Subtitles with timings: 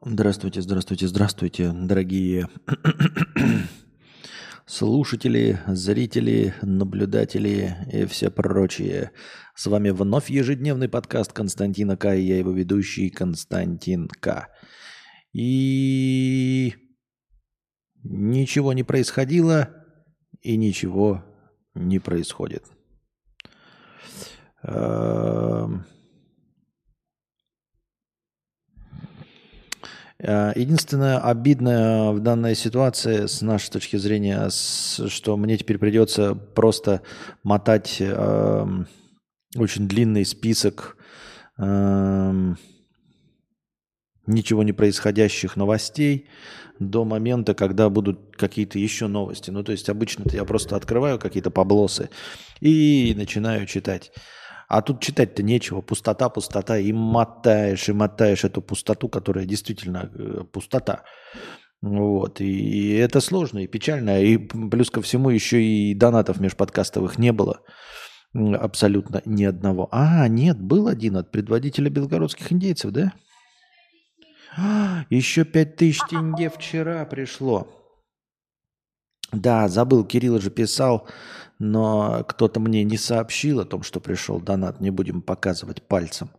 [0.00, 2.48] Здравствуйте, здравствуйте, здравствуйте, дорогие
[4.64, 9.10] слушатели, зрители, наблюдатели и все прочие.
[9.56, 12.14] С вами вновь ежедневный подкаст Константина К.
[12.14, 14.46] И я его ведущий Константин К.
[15.32, 16.76] И
[18.04, 19.84] ничего не происходило,
[20.42, 21.24] и ничего
[21.74, 22.62] не происходит.
[24.62, 25.84] Эм,
[30.20, 37.02] единственное обидное в данной ситуации с нашей точки зрения, что мне теперь придется просто
[37.44, 38.66] мотать э,
[39.56, 40.96] очень длинный список
[41.58, 42.54] э,
[44.26, 46.28] ничего не происходящих новостей
[46.78, 49.50] до момента, когда будут какие-то еще новости.
[49.50, 52.10] Ну, то есть обычно я просто открываю какие-то поблосы
[52.60, 54.12] и начинаю читать.
[54.68, 55.80] А тут читать-то нечего.
[55.80, 56.78] Пустота, пустота.
[56.78, 61.04] И мотаешь, и мотаешь эту пустоту, которая действительно э, пустота.
[61.80, 62.40] Вот.
[62.42, 64.22] И это сложно и печально.
[64.22, 67.62] И плюс ко всему еще и донатов межподкастовых не было.
[68.34, 69.88] Абсолютно ни одного.
[69.90, 73.14] А, нет, был один от предводителя белгородских индейцев, да?
[74.54, 77.68] А, еще пять тысяч тенге вчера пришло.
[79.32, 81.06] Да, забыл, Кирилл же писал,
[81.58, 84.80] но кто-то мне не сообщил о том, что пришел донат.
[84.80, 86.30] Не будем показывать пальцем.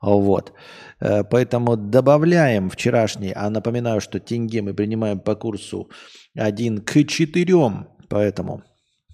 [0.00, 0.52] Вот.
[1.00, 5.90] Э, поэтому добавляем вчерашний, а напоминаю, что тенге мы принимаем по курсу
[6.34, 8.62] 1 к 4, поэтому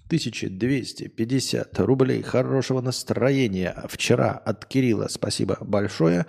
[0.07, 5.07] 1250 рублей хорошего настроения вчера от Кирилла.
[5.09, 6.25] Спасибо большое.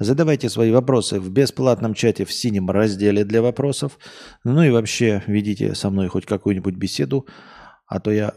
[0.00, 3.98] Задавайте свои вопросы в бесплатном чате в синем разделе для вопросов.
[4.42, 7.26] Ну и вообще ведите со мной хоть какую-нибудь беседу,
[7.90, 8.32] а то я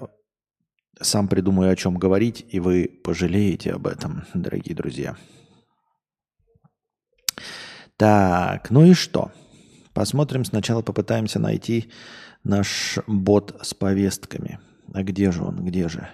[1.00, 5.16] сам придумаю, о чем говорить, и вы пожалеете об этом, дорогие друзья.
[7.96, 9.31] Так, ну и что?
[9.94, 11.92] Посмотрим сначала, попытаемся найти
[12.44, 14.59] наш бот с повестками.
[14.92, 15.63] А где же он?
[15.63, 16.09] Где же?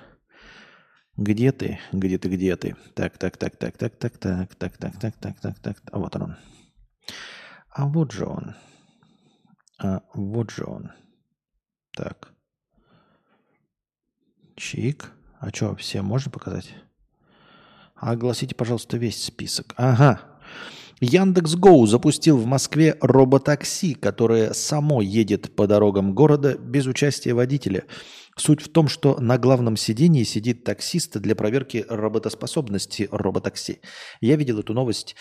[1.16, 1.80] Где ты?
[1.94, 2.28] Где ты?
[2.28, 2.76] Где ты?
[2.94, 5.78] Так, так, так, так, так, так, так, так, так, так, так, так, так.
[5.92, 6.36] А вот он.
[7.70, 8.56] А вот же он.
[9.78, 10.92] А вот же он.
[11.96, 12.34] Так.
[14.60, 15.14] Чик.
[15.40, 16.74] А что, все можно показать?
[17.96, 19.74] Огласите, пожалуйста, весь список.
[19.78, 20.22] Ага.
[21.00, 27.86] Яндекс Гоу запустил в Москве роботакси, которое само едет по дорогам города без участия водителя.
[28.36, 33.80] Суть в том, что на главном сидении сидит таксист для проверки работоспособности роботакси.
[34.20, 35.16] Я видел эту новость,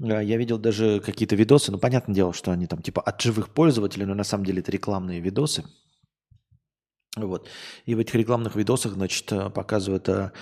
[0.00, 3.48] э, я видел даже какие-то видосы, ну, понятное дело, что они там типа от живых
[3.48, 5.64] пользователей, но на самом деле это рекламные видосы.
[7.16, 7.48] Вот.
[7.86, 10.32] И в этих рекламных видосах, значит, э, показывают, э,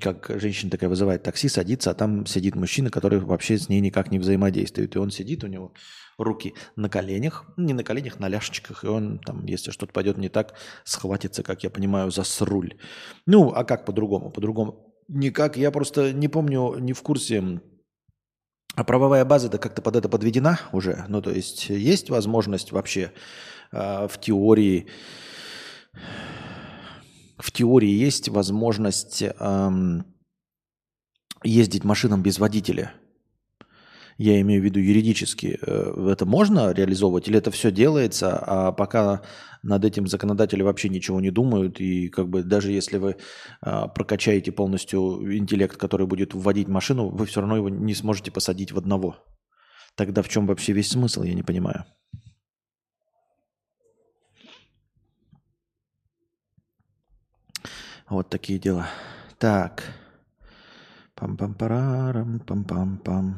[0.00, 4.10] как женщина такая вызывает такси, садится, а там сидит мужчина, который вообще с ней никак
[4.10, 4.94] не взаимодействует.
[4.94, 5.72] И он сидит, у него
[6.18, 10.28] руки на коленях, не на коленях, на ляжечках, и он там, если что-то пойдет не
[10.28, 10.54] так,
[10.84, 12.74] схватится, как я понимаю, за сруль.
[13.24, 14.30] Ну, а как по-другому?
[14.30, 15.56] По-другому никак.
[15.56, 17.60] Я просто не помню, не в курсе,
[18.76, 21.04] а правовая база-то как-то под это подведена уже.
[21.08, 23.12] Ну, то есть есть возможность вообще
[23.72, 24.88] э, в теории
[27.38, 30.04] в теории есть возможность эм,
[31.42, 32.92] ездить машинам без водителя.
[34.18, 35.58] Я имею в виду юридически.
[35.62, 39.22] Э, это можно реализовывать или это все делается, а пока
[39.62, 43.16] над этим законодатели вообще ничего не думают, и как бы даже если вы
[43.62, 48.72] э, прокачаете полностью интеллект, который будет вводить машину, вы все равно его не сможете посадить
[48.72, 49.16] в одного.
[49.96, 51.84] Тогда в чем вообще весь смысл, я не понимаю.
[58.10, 58.88] Вот такие дела.
[59.38, 59.84] Так.
[61.14, 63.34] Пам-пам-парарам, пам-пам-пам.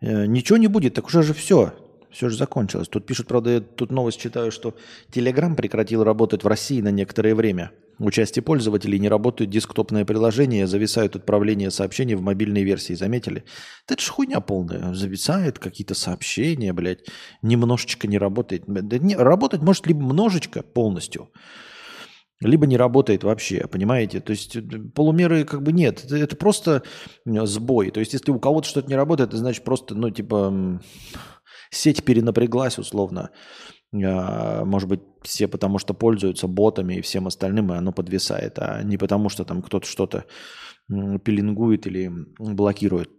[0.00, 1.74] Э, ничего не будет, так уже же все.
[2.10, 2.88] Все же закончилось.
[2.88, 4.74] Тут пишут, правда, я тут новость читаю, что
[5.12, 7.72] Telegram прекратил работать в России на некоторое время.
[7.98, 12.94] У части пользователей не работают десктопные приложения, зависают отправления сообщений в мобильной версии.
[12.94, 13.44] Заметили?
[13.86, 14.94] Это же хуйня полная.
[14.94, 17.04] Зависают какие-то сообщения, блядь.
[17.42, 18.64] Немножечко не работает.
[18.66, 21.28] Да не, работать может либо множечко полностью,
[22.40, 24.20] либо не работает вообще, понимаете?
[24.20, 24.62] То есть э,
[24.94, 26.82] полумеры как бы нет, это, это просто
[27.24, 27.90] сбой.
[27.90, 30.80] То есть если у кого-то что-то не работает, это значит просто, ну, типа,
[31.70, 33.30] сеть перенапряглась условно.
[33.92, 38.82] А, может быть, все потому что пользуются ботами и всем остальным, и оно подвисает, а
[38.82, 40.24] не потому что там кто-то что-то
[40.88, 43.10] пеленгует или блокирует.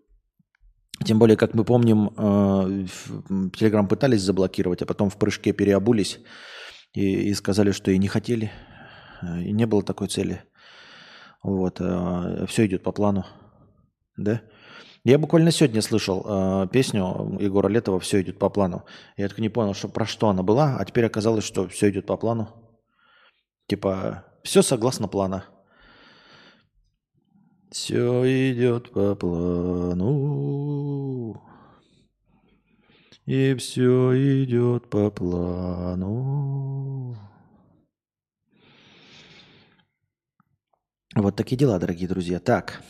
[1.06, 6.20] Тем более, как мы помним, Telegram пытались заблокировать, а потом в прыжке переобулись
[6.94, 8.52] и, и сказали, что и не хотели.
[9.22, 10.44] Э, и не было такой цели.
[11.44, 11.80] Вот.
[11.80, 13.26] Э, Все идет по плану.
[14.18, 14.42] Да?
[15.06, 18.84] Я буквально сегодня слышал э, песню Егора Летова «Все идет по плану».
[19.16, 22.06] Я так не понял, что, про что она была, а теперь оказалось, что все идет
[22.06, 22.50] по плану.
[23.68, 25.46] Типа, все согласно плана.
[27.72, 30.10] Все идет по плану.
[33.26, 36.10] И все идет по плану.
[41.16, 42.40] Вот такие дела, дорогие друзья.
[42.40, 42.84] Так.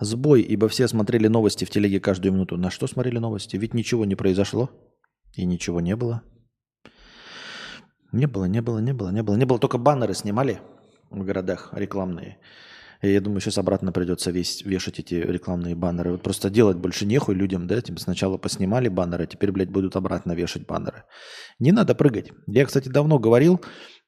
[0.00, 2.56] Сбой, ибо все смотрели новости в телеге каждую минуту.
[2.56, 3.56] На что смотрели новости?
[3.56, 4.70] Ведь ничего не произошло.
[5.34, 6.22] И ничего не было.
[8.12, 9.36] Не было, не было, не было, не было.
[9.36, 10.60] Не было, только баннеры снимали
[11.10, 12.38] в городах рекламные.
[13.04, 16.12] И я думаю, сейчас обратно придется весь, вешать эти рекламные баннеры.
[16.12, 17.82] Вот просто делать больше нехуй людям, да?
[17.82, 21.04] Типа сначала поснимали баннеры, теперь, блядь, будут обратно вешать баннеры.
[21.58, 22.32] Не надо прыгать.
[22.46, 23.60] Я, кстати, давно говорил,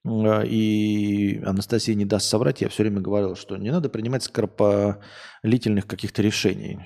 [0.07, 5.87] э, и Анастасия не даст соврать, я все время говорил, что не надо принимать скоропалительных
[5.87, 6.79] каких-то решений.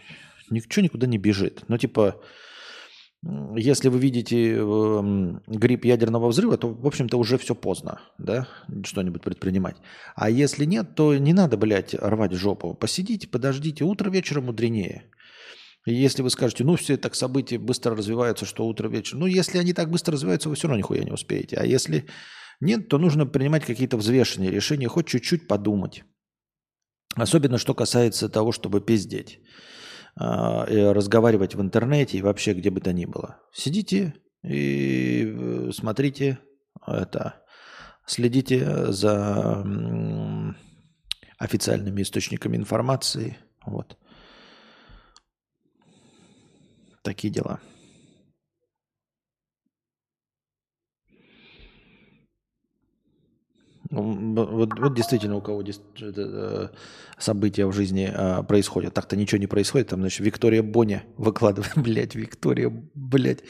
[0.50, 1.62] Ничего никуда не бежит.
[1.68, 2.20] Ну, типа,
[3.22, 8.48] если вы видите э, грипп ядерного взрыва, то, в общем-то, уже все поздно, да,
[8.84, 9.76] что-нибудь предпринимать.
[10.14, 12.74] А если нет, то не надо, блядь, рвать жопу.
[12.74, 15.10] Посидите, подождите, утро вечером мудренее.
[15.86, 19.16] Если вы скажете, ну, все так события быстро развиваются, что утро вечер.
[19.16, 21.56] Ну, если они так быстро развиваются, вы все равно нихуя не успеете.
[21.56, 22.06] А если
[22.60, 26.04] нет, то нужно принимать какие-то взвешенные решения, хоть чуть-чуть подумать.
[27.16, 29.40] Особенно, что касается того, чтобы пиздеть.
[30.22, 33.40] А, разговаривать в интернете и вообще где бы то ни было.
[33.54, 36.38] Сидите и э, смотрите
[36.86, 37.42] это,
[38.04, 39.64] следите за
[41.38, 43.38] официальными источниками информации.
[43.64, 43.96] Вот.
[47.02, 47.58] Такие дела.
[53.90, 56.68] Ну, вот, вот действительно у кого э,
[57.18, 58.94] события в жизни а, происходят.
[58.94, 59.88] Так-то ничего не происходит.
[59.88, 61.72] Там, значит, Виктория Боня выкладывает.
[61.76, 63.40] Блять, Виктория, блять.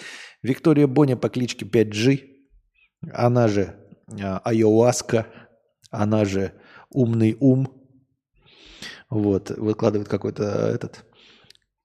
[0.42, 2.20] Виктория Боня по кличке 5G.
[3.12, 3.76] Она же
[4.18, 5.26] а, Айоаска.
[5.90, 6.54] Она же
[6.88, 7.68] Умный Ум.
[9.10, 11.04] Вот, выкладывает какой-то этот...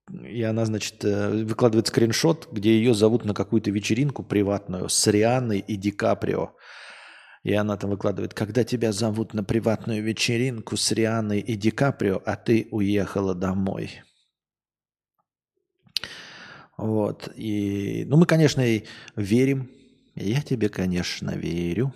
[0.08, 5.58] И она, значит, э, выкладывает скриншот, где ее зовут на какую-то вечеринку приватную с Рианной
[5.58, 6.52] и Ди Каприо.
[7.46, 12.20] И она там выкладывает, когда тебя зовут на приватную вечеринку с Рианой и Ди Каприо,
[12.26, 14.02] а ты уехала домой.
[16.76, 17.28] Вот.
[17.36, 19.70] И, ну, мы, конечно, ей верим.
[20.16, 21.94] Я тебе, конечно, верю.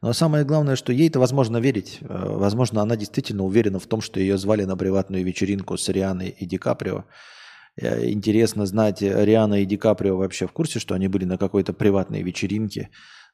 [0.00, 1.98] Но самое главное, что ей-то возможно верить.
[2.00, 6.30] Э, возможно, она действительно уверена в том, что ее звали на приватную вечеринку с Рианой
[6.30, 7.04] и Ди Каприо.
[7.76, 11.74] Э, интересно знать, Риана и Ди Каприо вообще в курсе, что они были на какой-то
[11.74, 12.88] приватной вечеринке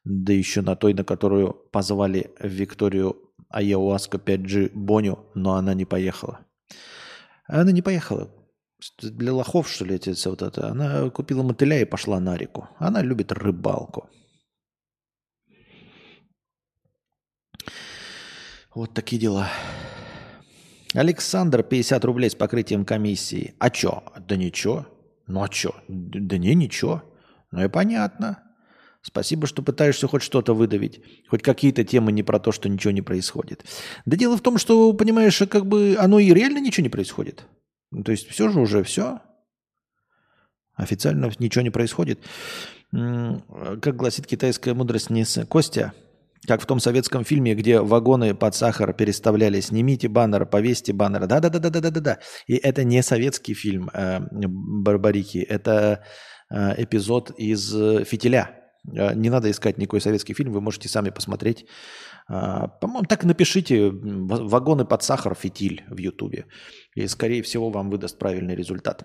[0.05, 3.17] да еще на той, на которую позвали Викторию
[3.49, 6.41] Аяуаска 5G Боню, но она не поехала.
[7.47, 8.31] Она не поехала.
[9.01, 10.69] Для лохов, что ли, это вот это.
[10.69, 12.69] Она купила мотыля и пошла на реку.
[12.79, 14.09] Она любит рыбалку.
[18.75, 19.49] Вот такие дела.
[20.95, 23.55] Александр, 50 рублей с покрытием комиссии.
[23.59, 24.03] А чё?
[24.19, 24.87] Да ничего.
[25.27, 25.75] Ну а чё?
[25.89, 27.03] Да не, ничего.
[27.51, 28.43] Ну и понятно.
[29.03, 31.01] Спасибо, что пытаешься хоть что-то выдавить.
[31.29, 33.65] Хоть какие-то темы не про то, что ничего не происходит.
[34.07, 37.45] Да дело в том, что, понимаешь, как бы оно и реально ничего не происходит.
[37.91, 39.21] Ну, то есть все же уже все.
[40.75, 42.21] Официально ничего не происходит.
[42.93, 45.93] Как гласит китайская мудрость не с Костя,
[46.47, 49.61] как в том советском фильме, где вагоны под сахар переставляли.
[49.61, 51.27] Снимите баннер, повесьте баннер.
[51.27, 52.19] Да-да-да-да-да-да-да.
[52.47, 55.39] И это не советский фильм э, Барбарики.
[55.39, 56.05] Это
[56.51, 58.62] э, эпизод из э, «Фитиля».
[58.91, 61.67] Э, не надо искать никакой советский фильм, вы можете сами посмотреть.
[62.29, 65.35] А, по-моему, так и напишите «Вагоны под сахар.
[65.35, 66.47] Фитиль» в Ютубе.
[66.95, 69.05] И, скорее всего, вам выдаст правильный результат.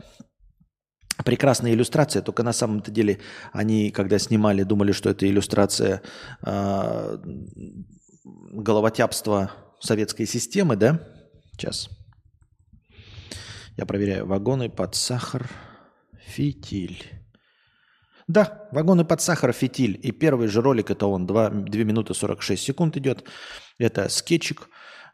[1.26, 3.20] Прекрасная иллюстрация, только на самом-то деле
[3.52, 6.04] они, когда снимали, думали, что это иллюстрация
[6.46, 7.18] э,
[8.24, 11.02] головотяпства советской системы, да?
[11.54, 11.90] Сейчас.
[13.78, 14.28] Я проверяю.
[14.28, 15.50] Вагоны под сахар.
[16.28, 17.17] Фитиль.
[18.28, 20.00] Да, вагоны под сахар, фитиль.
[20.04, 23.24] И первый же ролик, это он, 2, 2 минуты 46 секунд идет.
[23.80, 24.70] Это скетчик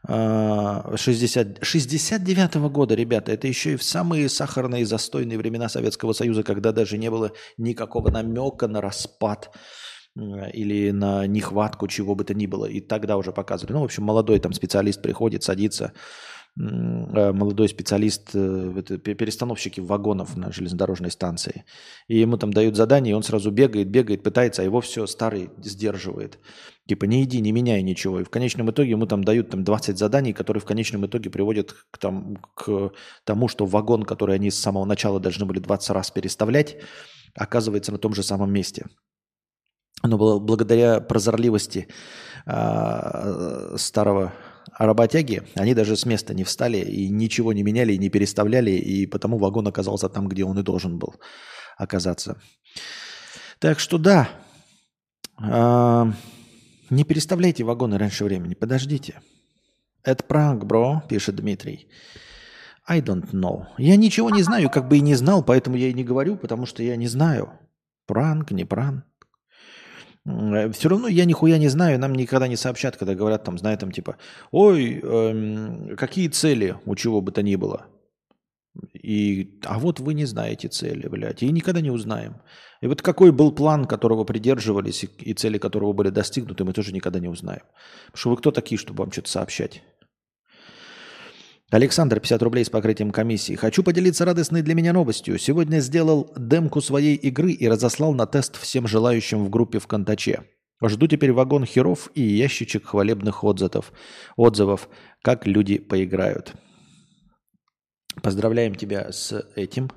[0.06, 3.32] 60, а, 69 -го года, ребята.
[3.32, 8.10] Это еще и в самые сахарные застойные времена Советского Союза, когда даже не было никакого
[8.10, 9.50] намека на распад
[10.16, 12.66] или на нехватку чего бы то ни было.
[12.66, 13.74] И тогда уже показывали.
[13.74, 15.92] Ну, в общем, молодой там специалист приходит, садится,
[16.56, 21.64] молодой специалист, э, перестановщики вагонов на железнодорожной станции.
[22.06, 25.50] И ему там дают задание, и он сразу бегает, бегает, пытается, а его все старый
[25.58, 26.38] сдерживает.
[26.86, 28.20] Типа не иди, не меняй ничего.
[28.20, 31.74] И в конечном итоге ему там дают там 20 заданий, которые в конечном итоге приводят
[31.90, 32.92] к, там, к
[33.24, 36.76] тому, что вагон, который они с самого начала должны были 20 раз переставлять,
[37.34, 38.86] оказывается на том же самом месте.
[40.04, 41.88] Но благодаря прозорливости
[42.46, 44.34] э, старого
[44.78, 49.06] работяги, они даже с места не встали и ничего не меняли, и не переставляли, и
[49.06, 51.14] потому вагон оказался там, где он и должен был
[51.76, 52.40] оказаться.
[53.58, 54.28] Так что да,
[55.40, 56.12] э,
[56.90, 59.20] не переставляйте вагоны раньше времени, подождите.
[60.02, 61.88] Это пранк, бро, пишет Дмитрий.
[62.86, 63.64] I don't know.
[63.78, 66.66] Я ничего не знаю, как бы и не знал, поэтому я и не говорю, потому
[66.66, 67.48] что я не знаю.
[68.06, 69.04] Пранк, не пранк.
[70.26, 73.80] Э, Все равно я нихуя не знаю, нам никогда не сообщат, когда говорят там, знаете,
[73.80, 74.16] там типа,
[74.50, 77.86] ой, эм, какие цели у чего бы то ни было.
[78.92, 82.42] И, а вот вы не знаете цели, блядь, и никогда не узнаем.
[82.80, 86.92] И вот какой был план, которого придерживались, и, и цели которого были достигнуты, мы тоже
[86.92, 87.62] никогда не узнаем.
[88.06, 89.82] Потому что вы кто такие, чтобы вам что-то сообщать?
[91.74, 93.56] Александр, 50 рублей с покрытием комиссии.
[93.56, 95.38] Хочу поделиться радостной для меня новостью.
[95.38, 100.44] Сегодня сделал демку своей игры и разослал на тест всем желающим в группе в Контаче.
[100.80, 103.92] Жду теперь вагон херов и ящичек хвалебных отзывов,
[104.36, 104.88] отзывов,
[105.20, 106.52] как люди поиграют.
[108.22, 109.90] Поздравляем тебя с этим.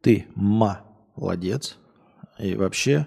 [0.00, 1.76] Ты молодец.
[2.40, 3.06] И вообще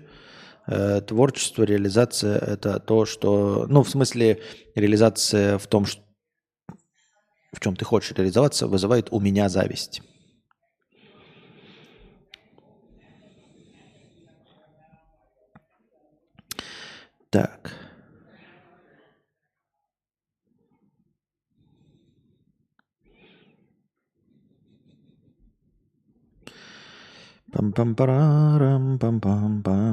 [0.65, 3.65] э, творчество, реализация– это то, что…
[3.67, 4.39] Ну, в смысле,
[4.75, 6.08] реализация в том, что
[7.51, 10.01] в чем ты хочешь реализоваться, вызывает у меня зависть.
[17.29, 17.71] Так.
[27.51, 29.88] Пам-пам-парам, пам-пам-пам.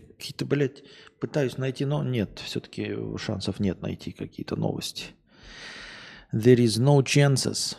[0.00, 0.82] Какие-то, блядь,
[1.20, 5.06] пытаюсь найти, но нет, все-таки шансов нет найти какие-то новости.
[6.32, 7.76] There is no chances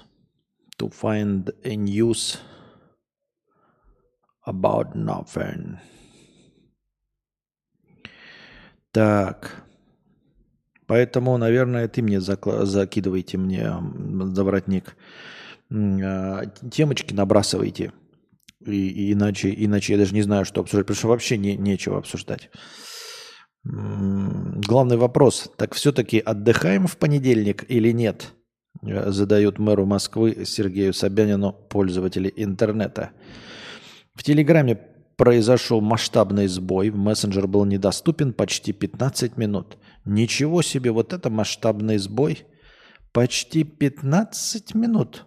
[0.77, 2.39] to find a news
[4.45, 5.77] about nothing.
[8.91, 9.63] Так.
[10.87, 13.67] Поэтому, наверное, ты мне закла- закидывайте мне.
[15.69, 17.91] А, темочки набрасывайте.
[18.67, 22.49] И, иначе, иначе я даже не знаю, что обсуждать, потому что вообще не, нечего обсуждать.
[23.63, 25.51] Главный вопрос.
[25.57, 28.33] Так все-таки отдыхаем в понедельник или нет?
[28.85, 33.11] Э, задают мэру Москвы Сергею Собянину пользователи интернета.
[34.13, 34.79] В Телеграме
[35.17, 36.91] произошел масштабный сбой.
[36.91, 39.77] Мессенджер был недоступен почти 15 минут.
[40.05, 42.45] Ничего себе, вот это масштабный сбой.
[43.11, 45.25] Почти 15 минут.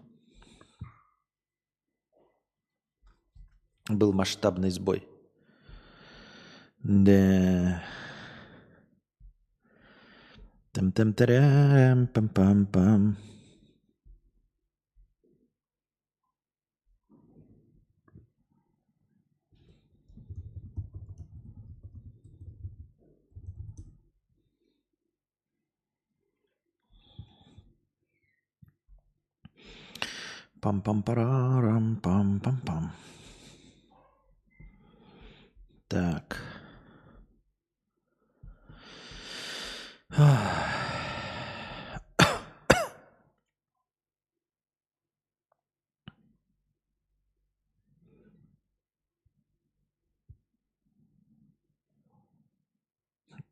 [3.89, 5.07] Был масштабный сбой.
[6.83, 7.83] Да.
[10.73, 13.17] там там тарам пам пам пам
[30.61, 32.93] Пам-пам-парарам, пам-пам-пам.
[35.91, 36.39] Так.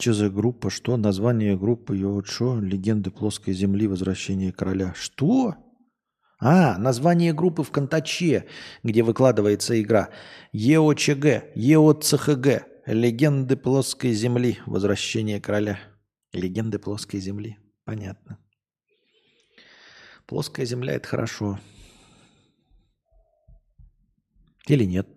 [0.01, 0.71] Что за группа?
[0.71, 0.97] Что?
[0.97, 1.97] Название группы?
[1.97, 2.61] Йо, что?
[2.61, 3.89] Легенды плоской земли.
[3.89, 4.95] Возвращение короля.
[4.95, 5.57] Что?
[6.41, 8.47] А, название группы в Контаче,
[8.85, 10.11] где выкладывается игра.
[10.53, 12.67] ЕОЧГ, ЕОЦХГ.
[12.87, 14.59] Легенды плоской земли.
[14.65, 15.79] Возвращение короля.
[16.33, 17.59] Легенды плоской земли.
[17.85, 18.39] Понятно.
[20.27, 21.59] Плоская земля– это хорошо.
[24.67, 25.09] Или нет?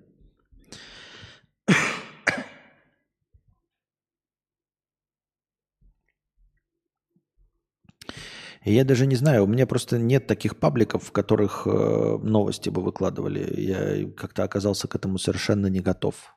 [8.64, 12.84] Я даже не знаю, у меня просто нет таких пабликов, в которых э, новости бы
[12.84, 13.60] выкладывали.
[13.60, 16.36] Я как-то оказался к этому совершенно не готов.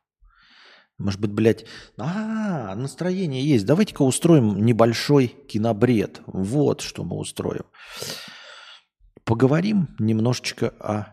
[0.96, 1.66] Может быть, блядь,
[1.98, 3.66] а, настроение есть.
[3.66, 6.22] Давайте-ка устроим небольшой кинобред.
[6.26, 7.66] Вот что мы устроим.
[9.24, 11.06] Поговорим немножечко о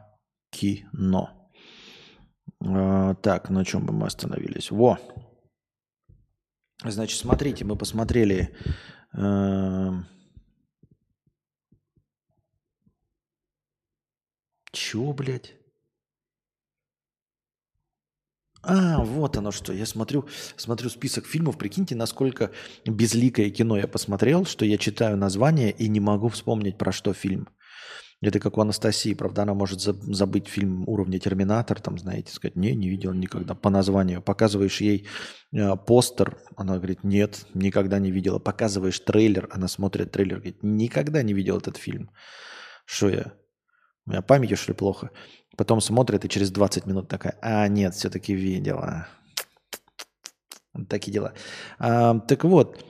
[0.49, 1.51] кино.
[2.63, 4.71] А, так, на чем бы мы остановились?
[4.71, 4.97] Во.
[6.85, 8.55] Значит, смотрите, мы посмотрели...
[9.13, 9.91] Э,
[14.71, 15.53] чего, блядь?
[18.63, 19.73] А, вот оно что.
[19.73, 21.57] Я смотрю, смотрю список фильмов.
[21.57, 22.51] Прикиньте, насколько
[22.85, 27.49] безликое кино я посмотрел, что я читаю название и не могу вспомнить, про что фильм.
[28.21, 32.75] Это как у Анастасии, правда, она может забыть фильм уровня Терминатор, там, знаете, сказать, не,
[32.75, 34.21] не видел никогда по названию.
[34.21, 35.07] Показываешь ей
[35.51, 38.37] э, постер, она говорит, нет, никогда не видела.
[38.37, 42.11] Показываешь трейлер, она смотрит трейлер, говорит, никогда не видел этот фильм.
[42.85, 43.33] Что я?
[44.11, 45.09] Меня память, что ли, плохо?
[45.55, 49.07] Потом смотрит и через 20 минут такая, а, нет, все-таки видела.
[50.89, 51.33] Такие дела.
[51.79, 52.83] А, так вот,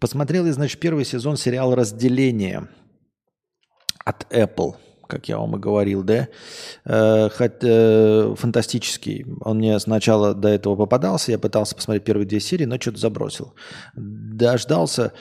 [0.00, 2.68] посмотрел я, значит, первый сезон сериала «Разделение»
[4.04, 4.74] от Apple,
[5.06, 6.26] как я вам и говорил, да,
[6.84, 9.24] э, хоть, э, фантастический.
[9.42, 13.54] Он мне сначала до этого попадался, я пытался посмотреть первые две серии, но что-то забросил.
[13.94, 15.12] Дождался,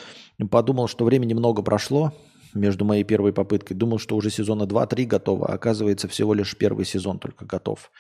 [0.49, 2.13] подумал, что времени много прошло
[2.55, 3.77] между моей первой попыткой.
[3.77, 7.91] Думал, что уже сезона 2-3 готово, а оказывается всего лишь первый сезон только готов.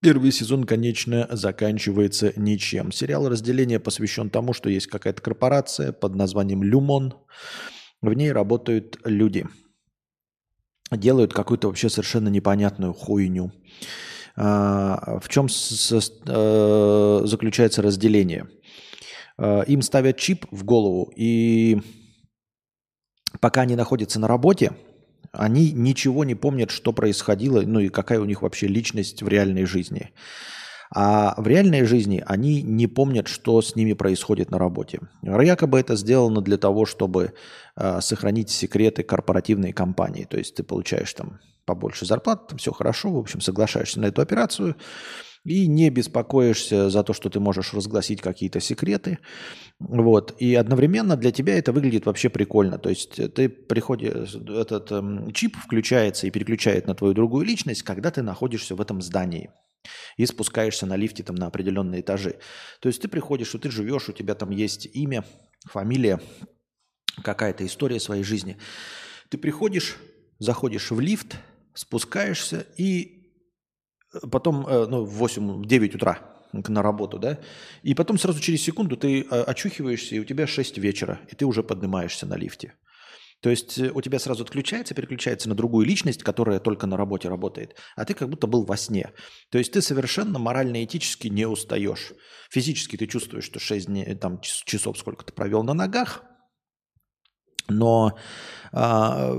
[0.00, 2.90] Первый сезон, конечно, заканчивается ничем.
[2.90, 7.14] Сериал «Разделение» посвящен тому, что есть какая-то корпорация под названием «Люмон».
[8.00, 9.46] В ней работают люди–
[10.96, 13.52] делают какую-то вообще совершенно непонятную хуйню.
[14.36, 18.48] А, в чем э, заключается разделение?
[19.38, 21.80] А, им ставят чип в голову, и
[23.40, 24.72] пока они находятся на работе,
[25.32, 29.64] они ничего не помнят, что происходило, ну и какая у них вообще личность в реальной
[29.64, 30.10] жизни.
[30.94, 35.00] А в реальной жизни они не помнят, что с ними происходит на работе.
[35.22, 37.32] Якобы это сделано для того, чтобы
[37.76, 40.24] э, сохранить секреты корпоративной компании.
[40.24, 44.20] То есть ты получаешь там побольше зарплат, там все хорошо, в общем, соглашаешься на эту
[44.20, 44.76] операцию
[45.44, 49.18] и не беспокоишься за то, что ты можешь разгласить какие-то секреты.
[49.80, 50.34] Вот.
[50.38, 52.78] И одновременно для тебя это выглядит вообще прикольно.
[52.78, 58.10] То есть ты приходишь, этот эм, чип включается и переключает на твою другую личность, когда
[58.10, 59.50] ты находишься в этом здании
[60.16, 62.38] и спускаешься на лифте там на определенные этажи.
[62.80, 65.24] То есть ты приходишь, что ты живешь, у тебя там есть имя,
[65.64, 66.20] фамилия,
[67.22, 68.56] какая-то история своей жизни.
[69.28, 69.96] Ты приходишь,
[70.38, 71.36] заходишь в лифт,
[71.74, 73.21] спускаешься и э,
[74.30, 76.18] потом э, ну, в 8-9 утра
[76.52, 77.38] на работу, да,
[77.82, 81.46] и потом сразу через секунду ты э, очухиваешься, и у тебя 6 вечера, и ты
[81.46, 82.74] уже поднимаешься на лифте.
[83.40, 87.28] То есть э, у тебя сразу отключается, переключается на другую личность, которая только на работе
[87.28, 89.12] работает, а ты как будто был во сне.
[89.50, 92.12] То есть ты совершенно морально-этически не устаешь.
[92.50, 96.22] Физически ты чувствуешь, что 6 дней, там, часов сколько ты провел на ногах,
[97.68, 98.18] но
[98.72, 99.32] а,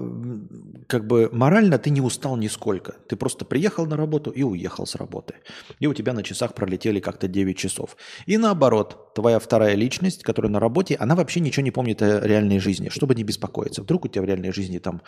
[0.87, 2.95] как бы морально ты не устал нисколько.
[3.07, 5.35] Ты просто приехал на работу и уехал с работы.
[5.79, 7.97] И у тебя на часах пролетели как-то 9 часов.
[8.27, 12.59] И наоборот, твоя вторая личность, которая на работе, она вообще ничего не помнит о реальной
[12.59, 13.81] жизни, чтобы не беспокоиться.
[13.81, 15.01] Вдруг у тебя в реальной жизни там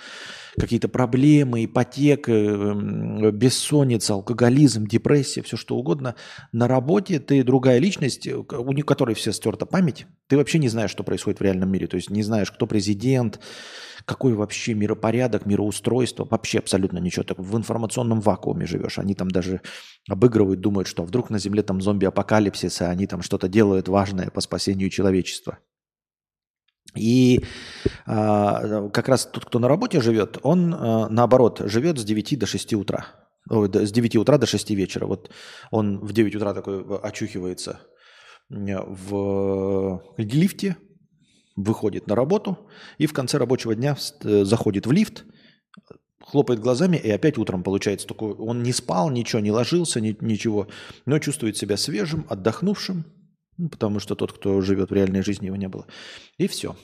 [0.59, 2.31] какие-то проблемы, ипотека,
[3.31, 6.15] бессонница, алкоголизм, депрессия, все что угодно.
[6.51, 10.07] На работе ты другая личность, у которой все стерта память.
[10.27, 11.87] Ты вообще не знаешь, что происходит в реальном мире.
[11.87, 13.39] То есть не знаешь, кто президент,
[14.05, 17.23] какой вообще миропорядок, мироустройство, вообще абсолютно ничего.
[17.23, 18.99] Так в информационном вакууме живешь.
[18.99, 19.61] Они там даже
[20.07, 24.41] обыгрывают, думают, что вдруг на Земле там зомби-апокалипсис, и они там что-то делают важное по
[24.41, 25.57] спасению человечества.
[26.95, 27.43] И
[28.05, 32.45] а, как раз тот, кто на работе живет, он а, наоборот живет с 9 до
[32.45, 33.07] 6 утра.
[33.49, 35.07] Ой, с 9 утра до 6 вечера.
[35.07, 35.31] Вот
[35.71, 37.81] он в 9 утра такой очухивается
[38.49, 40.77] в лифте,
[41.55, 42.57] выходит на работу
[42.97, 45.25] и в конце рабочего дня э, заходит в лифт,
[46.21, 50.67] хлопает глазами и опять утром получается такой, он не спал, ничего, не ложился, ни, ничего,
[51.05, 53.05] но чувствует себя свежим, отдохнувшим,
[53.57, 55.85] ну, потому что тот, кто живет в реальной жизни, его не было.
[56.37, 56.75] И все.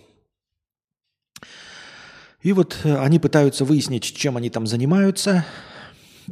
[2.41, 5.45] И вот э, они пытаются выяснить, чем они там занимаются.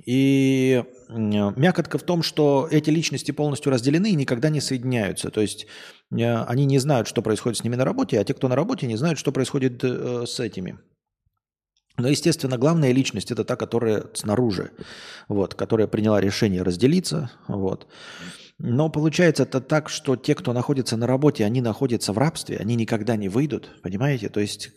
[0.06, 5.32] И мякотка в том, что эти личности полностью разделены и никогда не соединяются.
[5.32, 5.68] То есть
[6.12, 8.88] э, они не знают, что происходит с ними на работе, а те, кто на работе,
[8.88, 10.78] не знают, что происходит э, с этими.
[11.98, 14.72] Но, естественно, главная личность– это та, которая снаружи,
[15.28, 17.30] вот, которая приняла решение разделиться.
[17.48, 17.88] Вот.
[18.62, 22.76] Но получается это так, что те, кто находится на работе, они находятся в рабстве, они
[22.76, 24.28] никогда не выйдут, понимаете?
[24.28, 24.72] То есть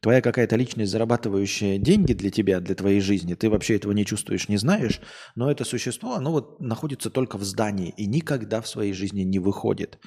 [0.00, 4.48] твоя какая-то личность, зарабатывающая деньги для тебя, для твоей жизни, ты вообще этого не чувствуешь,
[4.48, 5.00] не знаешь,
[5.36, 9.38] но это существо, оно вот находится только в здании и никогда в своей жизни не
[9.38, 10.00] выходит.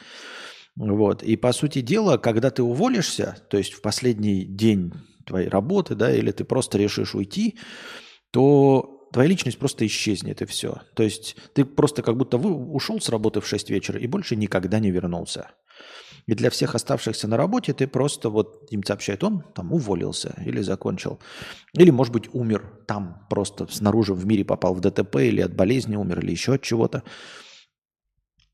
[0.76, 1.24] Вот.
[1.24, 4.92] И по сути дела, когда ты уволишься, то есть в последний день
[5.26, 7.58] твоей работы, да, или ты просто решишь уйти,
[8.32, 10.82] то твоя личность просто исчезнет, и все.
[10.94, 14.36] То есть ты просто как будто вы ушел с работы в 6 вечера и больше
[14.36, 15.52] никогда не вернулся.
[16.28, 20.62] И для всех оставшихся на работе ты просто вот им сообщает, он там уволился или
[20.62, 21.20] закончил.
[21.74, 25.96] Или, может быть, умер там просто снаружи в мире попал в ДТП или от болезни
[25.96, 27.04] умер, или еще от чего-то.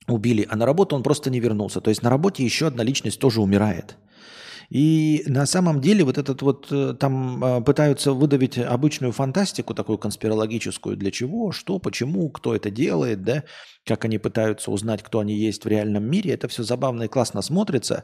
[0.07, 1.81] Убили, а на работу он просто не вернулся.
[1.81, 3.97] То есть на работе еще одна личность тоже умирает.
[4.69, 9.97] И на самом деле вот этот вот э, там э, пытаются выдавить обычную фантастику, такую
[9.97, 13.43] конспирологическую, для чего, что, почему, кто это делает, да,
[13.85, 16.33] как они пытаются узнать, кто они есть в реальном мире.
[16.33, 18.03] Это все забавно и классно смотрится,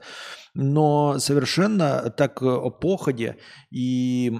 [0.53, 3.37] но совершенно так э, походе
[3.69, 4.31] и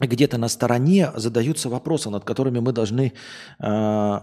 [0.00, 3.12] где-то на стороне задаются вопросы, над которыми мы должны
[3.58, 4.20] э,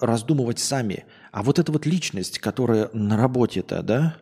[0.00, 1.04] раздумывать сами.
[1.30, 4.16] А вот эта вот личность, которая на работе-то, да,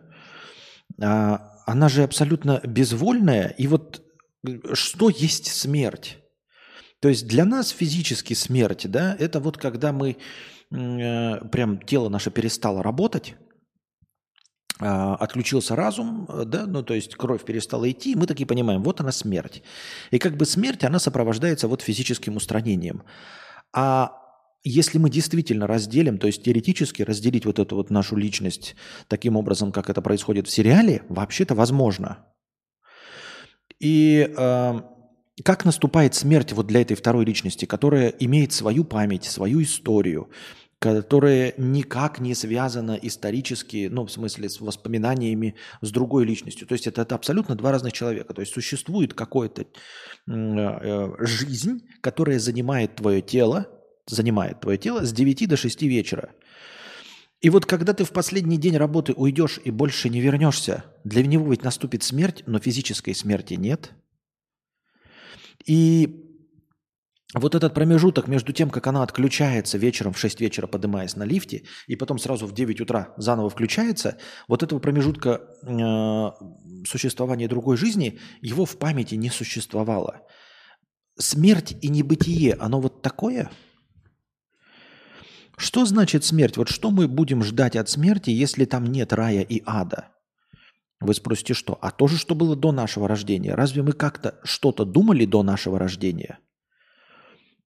[1.01, 3.55] а, она же абсолютно безвольная.
[3.59, 4.03] И вот
[4.47, 6.19] э, что есть смерть?
[7.01, 10.17] То есть для нас физически смерть, да, это вот когда мы
[10.71, 13.35] э, прям тело наше перестало работать,
[14.81, 19.01] э, отключился разум, да, ну то есть кровь перестала идти, и мы такие понимаем, вот
[19.01, 19.63] она смерть.
[20.13, 23.03] И как бы смерть, она сопровождается вот физическим устранением.
[23.73, 24.22] А
[24.65, 28.77] если мы действительно разделим, то есть теоретически разделить вот эту вот нашу личность
[29.09, 32.27] таким образом, как это происходит в сериале, вообще-то возможно.
[33.81, 34.81] И э,
[35.45, 40.31] как наступает смерть вот для этой второй личности, которая имеет свою память, свою историю,
[40.79, 46.67] которая никак не связана исторически, ну, в смысле, с воспоминаниями с другой личностью.
[46.67, 48.35] То есть это, это абсолютно два разных человека.
[48.35, 49.67] То есть существует какая-то
[50.29, 56.31] э, жизнь, которая занимает твое тело, занимает твое тело с 9 до 6 вечера.
[57.41, 61.51] И вот когда ты в последний день работы уйдешь и больше не вернешься, для него
[61.51, 63.93] ведь наступит смерть, но физической смерти нет.
[65.67, 66.29] И
[67.35, 71.65] вот этот промежуток между тем, как она отключается вечером в 6 вечера, поднимаясь на лифте,
[71.89, 78.21] и потом сразу в 9 утра заново включается, вот этого промежутка э, существования другой жизни,
[78.41, 80.21] его в памяти не существовало.
[81.19, 83.51] Смерть и небытие, оно вот такое–
[85.57, 86.57] что значит смерть?
[86.57, 90.09] Вот что мы будем ждать от смерти, если там нет рая и ада?
[91.01, 91.79] Вы спросите, что?
[91.83, 93.55] А то же, что было до нашего рождения.
[93.55, 96.39] Разве мы как-то что-то думали до нашего рождения?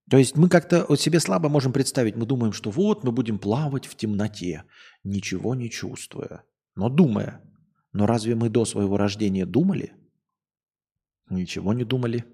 [0.09, 3.39] То есть мы как-то вот себе слабо можем представить, мы думаем, что вот мы будем
[3.39, 4.63] плавать в темноте,
[5.03, 6.43] ничего не чувствуя,
[6.75, 7.41] но думая.
[7.91, 9.93] Но разве мы до своего рождения думали?
[11.29, 12.25] Ничего не думали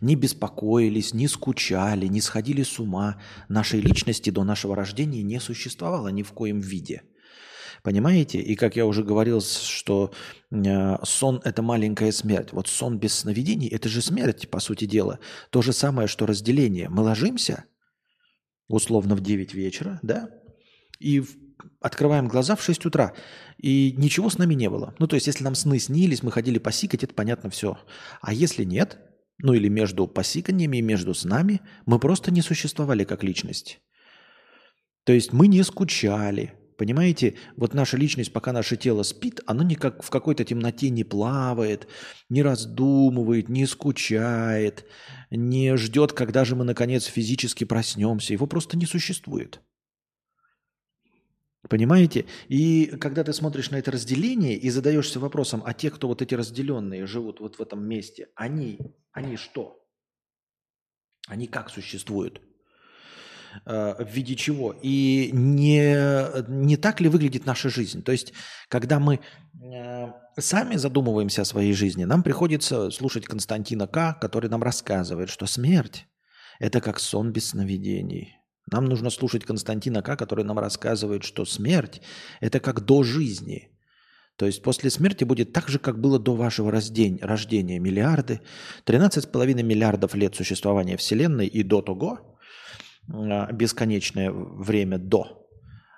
[0.00, 3.20] не беспокоились, не скучали, не сходили с ума.
[3.48, 7.02] Нашей личности до нашего рождения не существовало ни в коем виде.
[7.82, 8.40] Понимаете?
[8.40, 10.12] И как я уже говорил, что
[10.52, 12.52] э, сон– это маленькая смерть.
[12.52, 15.18] Вот сон без сновидений– это же смерть, по сути дела.
[15.50, 16.88] То же самое, что разделение.
[16.88, 17.64] Мы ложимся,
[18.68, 20.30] условно, в 9 вечера, да,
[21.00, 21.24] и
[21.80, 23.14] открываем глаза в 6 утра,
[23.58, 24.94] и ничего с нами не было.
[25.00, 27.78] Ну, то есть, если нам сны снились, мы ходили посикать, это понятно все.
[28.20, 28.98] А если нет–
[29.42, 33.80] ну или между посиканиями, между снами, мы просто не существовали как личность.
[35.04, 36.54] То есть мы не скучали.
[36.78, 41.86] Понимаете, вот наша личность, пока наше тело спит, оно никак в какой-то темноте не плавает,
[42.28, 44.86] не раздумывает, не скучает,
[45.30, 48.32] не ждет, когда же мы наконец физически проснемся.
[48.32, 49.60] Его просто не существует.
[51.68, 52.26] Понимаете?
[52.48, 56.34] И когда ты смотришь на это разделение и задаешься вопросом, а те, кто вот эти
[56.34, 58.78] разделенные живут вот в этом месте, они,
[59.12, 59.80] они что?
[61.28, 62.40] Они как существуют?
[63.64, 64.74] Э, в виде чего?
[64.82, 68.02] И не, не так ли выглядит наша жизнь?
[68.02, 68.32] То есть,
[68.68, 69.20] когда мы
[69.62, 75.46] э, сами задумываемся о своей жизни, нам приходится слушать Константина К., который нам рассказывает, что
[75.46, 76.06] смерть–
[76.58, 78.41] это как сон без сновидений.
[78.70, 82.00] Нам нужно слушать Константина К., который нам рассказывает, что смерть–
[82.40, 83.70] это как до жизни.
[84.36, 88.40] То есть после смерти будет так же, как было до вашего рождения, рождения миллиарды,
[88.86, 92.38] 13,5 миллиардов лет существования Вселенной и до того,
[93.12, 95.46] а, бесконечное время до,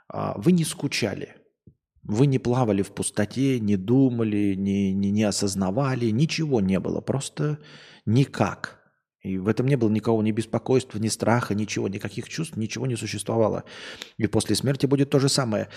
[0.08, 1.36] а, вы не скучали,
[2.02, 7.58] вы не плавали в пустоте, не думали, не, не, не осознавали, ничего не было, просто
[8.04, 8.80] никак–
[9.24, 12.94] и в этом не было никого ни беспокойства, ни страха, ничего, никаких чувств, ничего не
[12.94, 13.64] существовало.
[14.18, 15.68] И после смерти будет то же самое.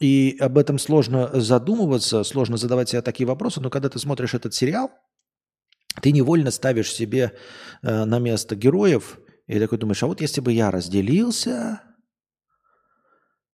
[0.00, 4.52] И об этом сложно задумываться, сложно задавать себе такие вопросы, но когда ты смотришь этот
[4.52, 4.90] сериал,
[6.02, 7.32] ты невольно ставишь себе
[7.82, 11.80] э, на место героев и такой думаешь, а вот если бы я разделился,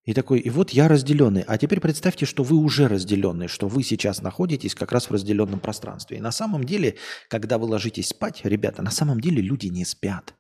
[0.05, 1.43] и такой, и вот я разделенный.
[1.43, 5.61] А теперь представьте, что вы уже разделенный, что вы сейчас находитесь как раз в разделенном
[5.61, 6.19] пространстве.
[6.19, 6.97] И на самом деле,
[7.29, 10.35] когда вы ложитесь спать, ребята, на самом деле люди не спят.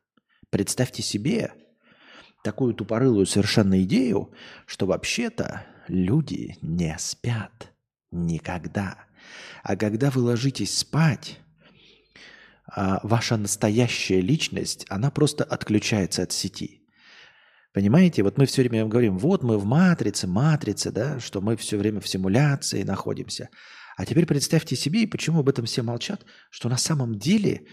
[0.50, 1.52] Представьте себе
[2.42, 4.32] такую тупорылую совершенно идею,
[4.66, 7.72] что вообще-то люди не спят
[8.10, 8.98] никогда.
[9.62, 11.38] А когда вы ложитесь спать,
[12.66, 16.83] а, ваша настоящая личность, она просто отключается от сети.
[17.74, 21.76] Понимаете, вот мы все время говорим, вот мы в матрице, матрице, да, что мы все
[21.76, 23.48] время в симуляции находимся.
[23.96, 27.66] А теперь представьте себе, и почему об этом все молчат, что на самом деле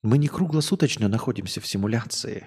[0.00, 2.46] мы не круглосуточно находимся в симуляции.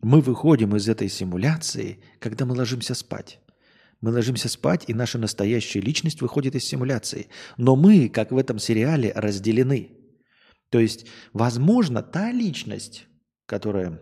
[0.00, 3.40] Мы выходим из этой симуляции, когда мы ложимся спать.
[4.00, 7.26] Мы ложимся спать, и наша настоящая личность выходит из симуляции.
[7.56, 9.96] Но мы, как в этом сериале, разделены.
[10.70, 13.08] То есть, возможно, та личность,
[13.46, 14.00] которая,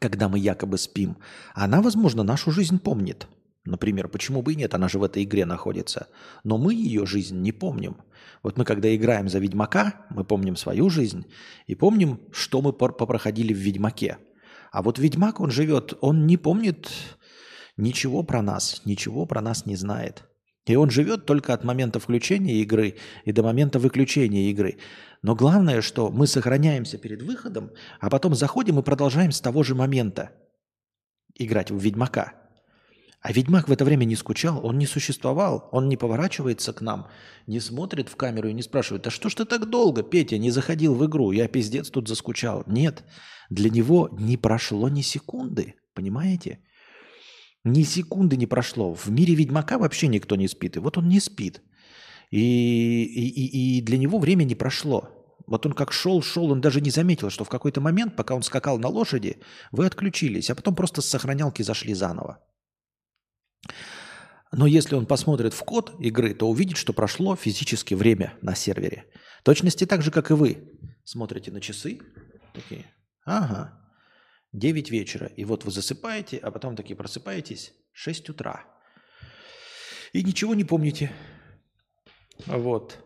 [0.00, 1.16] когда мы якобы спим,
[1.54, 3.26] она, возможно, нашу жизнь помнит.
[3.64, 6.08] Например, почему бы и нет, она же в этой игре находится.
[6.44, 7.98] Но мы ее жизнь не помним.
[8.42, 11.26] Вот мы, когда играем за Ведьмака, мы помним свою жизнь
[11.66, 14.18] и помним, что мы попроходили в Ведьмаке.
[14.70, 16.88] А вот Ведьмак, он живет, он не помнит
[17.76, 20.27] ничего про нас, ничего про нас не знает.
[20.68, 24.78] И он живет только от момента включения игры и до момента выключения игры.
[25.22, 29.74] Но главное, что мы сохраняемся перед выходом, а потом заходим и продолжаем с того же
[29.74, 30.30] момента
[31.34, 32.34] играть в Ведьмака.
[33.20, 37.08] А Ведьмак в это время не скучал, он не существовал, он не поворачивается к нам,
[37.46, 40.52] не смотрит в камеру и не спрашивает, а что ж ты так долго, Петя, не
[40.52, 42.62] заходил в игру, я пиздец тут заскучал.
[42.66, 43.02] Нет,
[43.50, 46.60] для него не прошло ни секунды, понимаете?
[47.64, 48.94] Ни секунды не прошло.
[48.94, 50.76] В мире Ведьмака вообще никто не спит.
[50.76, 51.62] И вот он не спит.
[52.30, 55.10] И, и, и для него время не прошло.
[55.46, 58.42] Вот он как шел, шел, он даже не заметил, что в какой-то момент, пока он
[58.42, 59.38] скакал на лошади,
[59.72, 62.44] вы отключились, а потом просто с сохранялки зашли заново.
[64.52, 69.06] Но если он посмотрит в код игры, то увидит, что прошло физически время на сервере.
[69.42, 70.70] точности так же, как и вы.
[71.04, 72.00] Смотрите на часы.
[72.52, 72.84] Такие.
[73.24, 73.87] Ага.
[74.52, 75.26] 9 вечера.
[75.36, 78.64] И вот вы засыпаете, а потом такие просыпаетесь 6 утра.
[80.12, 81.12] И ничего не помните.
[82.46, 82.98] Вот.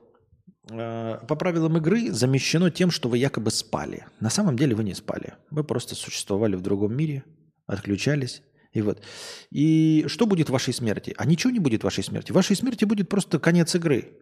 [0.70, 4.07] Э, по правилам игры замещено тем, что вы якобы спали.
[4.20, 5.35] На самом деле вы не спали.
[5.50, 7.24] Вы просто существовали в другом мире,
[7.66, 8.42] отключались.
[8.72, 9.02] И вот.
[9.50, 11.14] И что будет в вашей смерти?
[11.18, 12.33] А ничего не будет в вашей смерти.
[12.33, 14.18] В вашей смерти будет просто конец игры.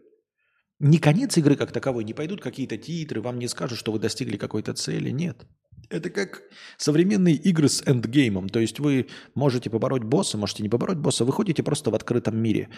[0.80, 4.38] Не конец игры как таковой, не пойдут какие-то титры, вам не скажут, что вы достигли
[4.38, 5.10] какой-то цели.
[5.10, 5.46] Нет.
[5.90, 6.42] Это как
[6.78, 8.48] современные игры с эндгеймом.
[8.48, 12.38] То есть вы можете побороть босса, можете не побороть босса, вы ходите просто в открытом
[12.38, 12.70] мире.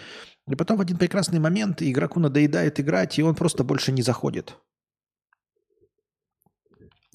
[0.51, 4.57] И потом в один прекрасный момент игроку надоедает играть, и он просто больше не заходит.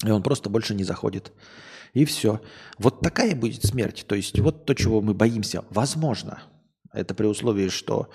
[0.03, 1.33] И он просто больше не заходит.
[1.93, 2.41] И все.
[2.79, 4.05] Вот такая будет смерть.
[4.07, 5.65] То есть вот то, чего мы боимся.
[5.69, 6.41] Возможно.
[6.93, 8.09] Это при условии, что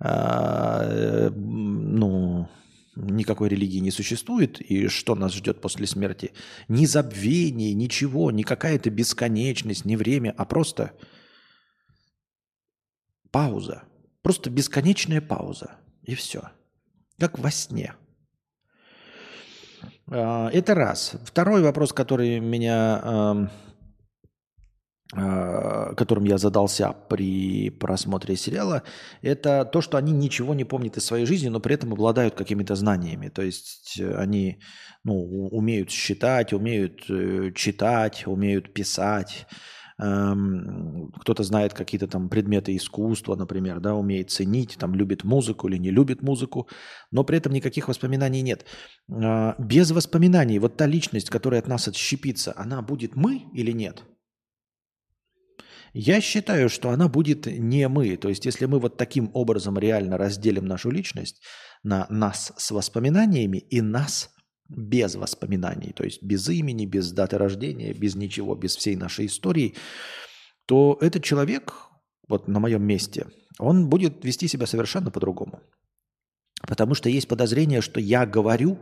[0.00, 2.48] э, ну,
[2.96, 6.32] никакой религии не существует, и что нас ждет после смерти?
[6.68, 10.92] Ни забвение, ничего, не какая-то бесконечность, не время, а просто
[13.30, 13.84] пауза.
[14.22, 15.76] Просто бесконечная пауза.
[16.02, 16.50] И все.
[17.18, 17.94] Как во сне.
[20.10, 21.16] А, это раз.
[21.24, 23.50] Второй вопрос, который меня
[25.12, 28.82] которым я задался при просмотре сериала,
[29.22, 32.74] это то, что они ничего не помнят из своей жизни, но при этом обладают какими-то
[32.74, 33.28] знаниями.
[33.28, 34.58] То есть э, они
[35.04, 39.46] ну, умеют считать, умеют э, читать, умеют писать.
[39.98, 45.78] Эм, кто-то знает какие-то там предметы искусства, например, да, умеет ценить, там любит музыку или
[45.78, 46.68] не любит музыку,
[47.12, 48.66] но при этом никаких воспоминаний нет.
[49.08, 54.02] Без воспоминаний вот та личность, которая от нас отщепится, она будет мы или нет–
[55.98, 58.18] я считаю, что она будет не мы.
[58.18, 61.42] То есть, если мы вот таким образом реально разделим нашу личность
[61.82, 64.30] на нас с воспоминаниями и нас
[64.68, 69.74] без воспоминаний, то есть без имени, без даты рождения, без ничего, без всей нашей истории,
[70.66, 71.72] то этот человек,
[72.28, 73.28] вот на моем месте,
[73.58, 75.62] он будет вести себя совершенно по-другому.
[76.60, 78.78] Потому что есть подозрение, что я говорю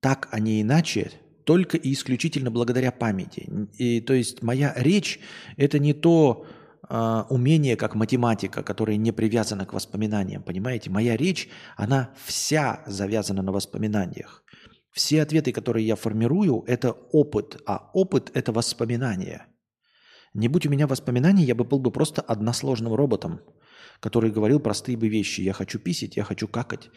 [0.00, 1.10] так, а не иначе,
[1.46, 3.48] только и исключительно благодаря памяти.
[3.78, 5.20] И, то есть моя речь–
[5.56, 6.44] это не то
[6.90, 10.90] э, умение, как математика, которое не привязано к воспоминаниям, понимаете?
[10.90, 14.42] Моя речь, она вся завязана на воспоминаниях.
[14.90, 19.46] Все ответы, которые я формирую, это опыт, а опыт– это воспоминания.
[20.34, 23.40] Не будь у меня воспоминаний, я бы был бы просто односложным роботом–
[24.00, 25.40] который говорил простые бы вещи.
[25.40, 26.90] Я хочу писать, я хочу какать,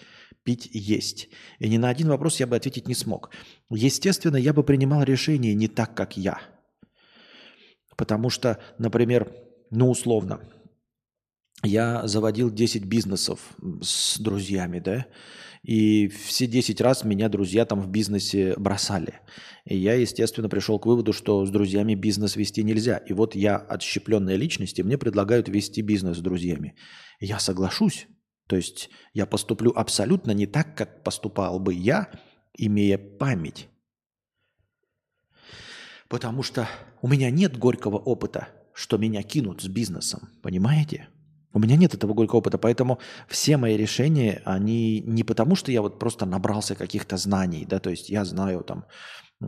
[0.44, 1.30] пить, есть.
[1.60, 3.32] И ни на один вопрос я бы ответить не смог.
[3.70, 6.40] Естественно, я бы принимал решение не так, как я.
[7.96, 9.32] Потому что, например,
[9.72, 10.40] ну условно,
[11.64, 13.40] я заводил 10 бизнесов
[13.82, 15.06] с друзьями, да,
[15.64, 19.20] и все 10 раз меня друзья там в бизнесе бросали.
[19.66, 22.98] И я, естественно, пришел к выводу, что с друзьями бизнес вести нельзя.
[22.98, 26.76] И вот я отщепленная личность, и мне предлагают вести бизнес с друзьями.
[27.20, 28.08] я соглашусь.
[28.48, 32.10] То есть я поступлю абсолютно не так, как поступал бы я,
[32.58, 33.68] имея память.
[36.08, 36.68] Потому что
[37.02, 40.30] у меня нет горького опыта, что меня кинут с бизнесом.
[40.42, 41.10] Понимаете?
[41.54, 45.82] У меня нет этого горького опыта, поэтому все мои решения, они не потому, что я
[45.82, 48.86] вот просто набрался каких-то знаний, да, то есть я знаю там,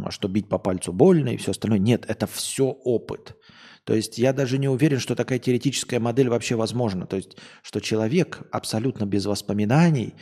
[0.10, 1.80] что бить по пальцу больно и все остальное.
[1.80, 3.36] Нет, это все опыт.
[3.84, 7.06] То есть я даже не уверен, что такая теоретическая модель вообще возможна.
[7.08, 10.14] То есть, что человек абсолютно без воспоминаний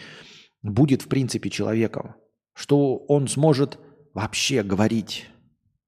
[0.62, 2.15] будет в принципе человеком,
[2.54, 3.78] что он сможет
[4.13, 5.28] вообще говорить.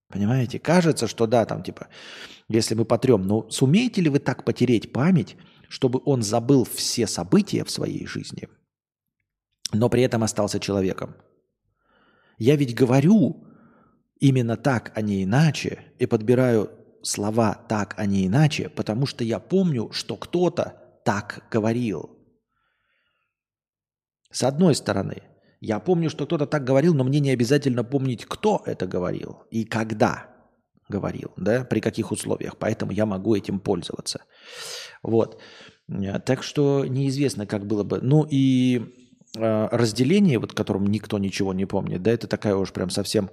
[0.09, 0.59] Понимаете?
[0.59, 1.87] Кажется, что да, там типа,
[2.49, 5.37] если мы потрем, но сумеете ли вы так потереть память,
[5.71, 8.49] чтобы он забыл все события в своей жизни,
[9.71, 11.15] но при этом остался человеком.
[12.37, 13.47] Я ведь говорю
[14.19, 16.71] именно так, а не иначе, и подбираю
[17.03, 22.19] слова так, а не иначе, потому что я помню, что кто-то так говорил.
[24.29, 25.23] С одной стороны,
[25.61, 29.63] я помню, что кто-то так говорил, но мне не обязательно помнить, кто это говорил и
[29.63, 30.31] когда
[30.89, 32.57] говорил, да, при каких условиях.
[32.57, 34.25] Поэтому я могу этим пользоваться.
[35.03, 35.41] Вот.
[35.89, 37.99] Э, так что неизвестно, как было бы.
[38.01, 38.81] Ну и
[39.37, 43.29] э, разделение, вот которым никто ничего не помнит, да, это такая уж прям совсем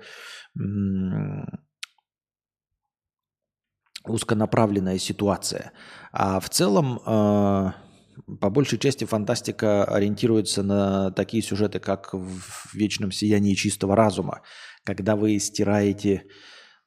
[4.04, 5.72] узконаправленная ситуация.
[6.12, 7.72] А в целом, э,
[8.40, 14.42] по большей части, фантастика ориентируется на такие сюжеты, как в «Вечном сиянии чистого разума»,
[14.84, 16.24] когда вы стираете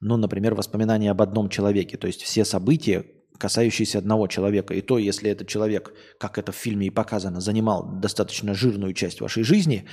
[0.02, 1.96] ну, например, воспоминания об одном человеке.
[1.96, 3.06] То есть все события,
[3.42, 4.72] касающиеся одного человека.
[4.74, 9.20] И то, если этот человек, как это в фильме и показано, занимал достаточно жирную часть
[9.20, 9.84] вашей жизни,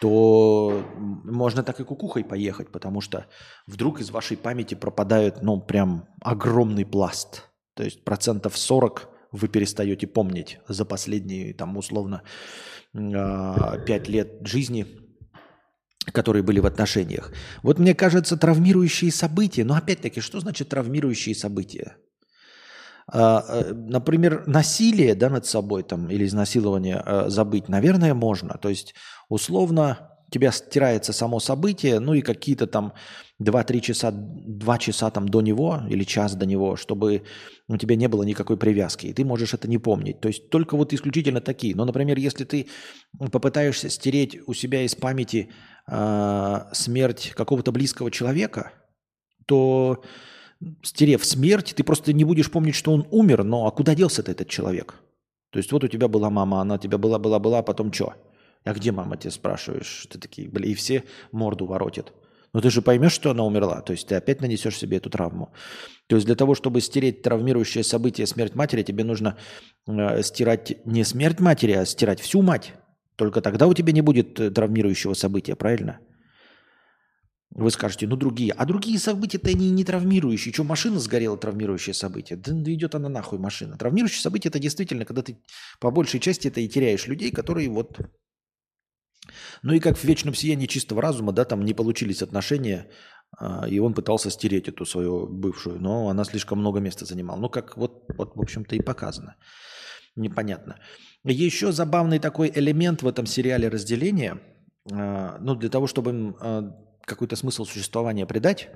[0.00, 3.26] то можно так и кукухой поехать, потому что
[3.66, 7.42] вдруг из вашей памяти пропадает, ну, прям огромный пласт.
[7.74, 12.22] То есть процентов 40 вы перестаете помнить за последние, там, условно,
[12.94, 14.86] 5 а, лет жизни–
[16.12, 17.32] которые были в отношениях.
[17.64, 21.96] Вот мне кажется, травмирующие события, но опять-таки, что значит травмирующие события?
[23.08, 28.58] А, э, например, насилие да, над собой там, или изнасилование э, забыть, наверное, можно.
[28.58, 28.94] То есть,
[29.28, 32.94] условно, тебя стирается само событие, ну и какие-то там
[33.40, 37.22] 2-3 часа, 2 часа там до него или час до него, чтобы
[37.68, 40.20] у тебя не было никакой привязки, и ты можешь это не помнить.
[40.20, 41.76] То есть только вот исключительно такие.
[41.76, 42.66] Но, например, если ты
[43.18, 45.50] попытаешься стереть у себя из памяти
[45.88, 48.72] э, смерть какого-то близкого человека,
[49.46, 50.02] то
[50.82, 54.48] стерев смерть, ты просто не будешь помнить, что он умер, но а куда делся этот
[54.48, 54.94] человек?
[55.50, 57.92] То есть вот у тебя была мама, она у тебя была, была, была, а потом
[57.92, 58.14] что?
[58.64, 60.06] А где мама, тебе спрашиваешь?
[60.10, 62.12] Ты такие, блин, и все морду воротят.
[62.52, 63.80] Но ты же поймешь, что она умерла.
[63.82, 65.52] То есть ты опять нанесешь себе эту травму.
[66.06, 69.36] То есть для того, чтобы стереть травмирующее событие смерть матери, тебе нужно
[69.86, 72.72] э, стирать не смерть матери, а стирать всю мать.
[73.16, 76.00] Только тогда у тебя не будет э, травмирующего события, правильно?
[77.50, 78.52] Вы скажете, ну другие.
[78.52, 80.52] А другие события-то они не травмирующие.
[80.52, 82.36] Что, машина сгорела, травмирующее событие?
[82.36, 83.76] Да идет она нахуй, машина.
[83.78, 85.38] Травмирующее событие– это действительно, когда ты
[85.80, 88.00] по большей части это и теряешь людей, которые вот...
[89.62, 92.88] Ну и как в «Вечном сиянии чистого разума», да, там не получились отношения,
[93.38, 97.38] а, и он пытался стереть эту свою бывшую, но она слишком много места занимала.
[97.38, 99.36] Ну как вот, вот в общем-то, и показано.
[100.14, 100.78] Непонятно.
[101.24, 104.40] Еще забавный такой элемент в этом сериале разделения,
[104.92, 108.68] а, ну для того, чтобы а, какой-то смысл существования придать,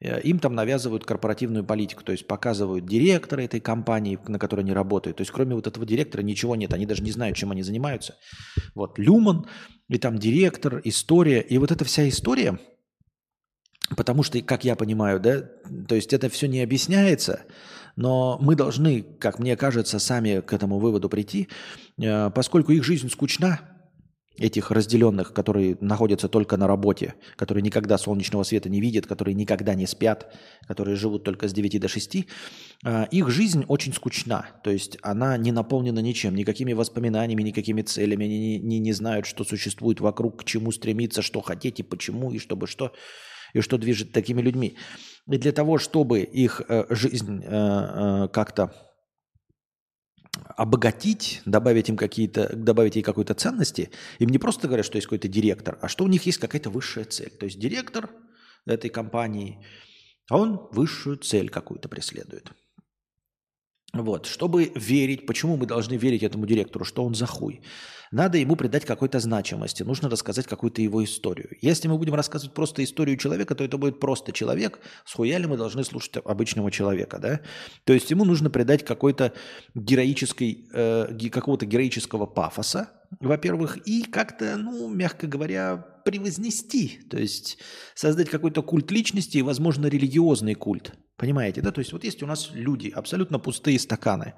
[0.00, 4.72] э, им там навязывают корпоративную политику, то есть показывают директора этой компании, на которой они
[4.72, 5.16] работают.
[5.16, 8.16] То есть кроме вот этого директора ничего нет, они даже не знают, чем они занимаются.
[8.74, 9.46] Вот Люман,
[9.88, 12.58] и там директор, история, и вот эта вся история,
[13.96, 15.42] потому что, как я понимаю, да,
[15.86, 17.44] то есть это все не объясняется,
[17.94, 21.48] но мы должны, как мне кажется, сами к этому выводу прийти,
[22.00, 23.77] э, поскольку их жизнь скучна,
[24.38, 29.74] этих разделенных, которые находятся только на работе, которые никогда солнечного света не видят, которые никогда
[29.74, 30.32] не спят,
[30.66, 32.26] которые живут только с 9 до 6,
[32.84, 34.46] а, их жизнь очень скучна.
[34.62, 38.26] То есть она не наполнена ничем, никакими воспоминаниями, никакими целями.
[38.26, 42.30] Они не, не, не знают, что существует вокруг, к чему стремиться, что хотеть и почему,
[42.32, 42.92] и чтобы что,
[43.54, 44.76] и что движет такими людьми.
[45.26, 48.72] И для того, чтобы их э, жизнь э, э, как-то
[50.56, 55.28] обогатить, добавить им какие-то, добавить ей какой-то ценности, им не просто говорят, что есть какой-то
[55.28, 57.30] директор, а что у них есть какая-то высшая цель.
[57.30, 58.10] То есть директор
[58.66, 59.64] этой компании,
[60.30, 62.52] он высшую цель какую-то преследует.
[63.94, 67.62] Вот, чтобы верить, почему мы должны верить этому директору, что он за хуй?
[68.10, 71.50] Надо ему придать какой-то значимости, нужно рассказать какую-то его историю.
[71.60, 75.56] Если мы будем рассказывать просто историю человека, то это будет просто человек, с хуяли мы
[75.56, 77.40] должны слушать обычного человека, да?
[77.84, 79.32] То есть ему нужно придать какой-то
[79.74, 87.58] героической, э, какого-то героического пафоса, во-первых, и как-то, ну, мягко говоря, превознести, то есть
[87.94, 90.94] создать какой-то культ личности и, возможно, религиозный культ.
[91.18, 91.70] Понимаете, да?
[91.70, 94.32] То есть вот есть у нас люди, абсолютно пустые стаканы,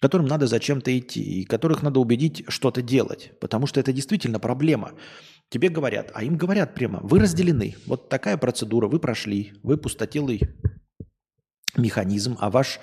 [0.00, 4.90] которым надо зачем-то идти, и которых надо убедить что-то делать, потому что это действительно проблема.
[5.50, 10.40] Тебе говорят, а им говорят прямо, вы разделены, вот такая процедура, вы прошли, вы пустотелый
[11.76, 12.80] механизм, а ваш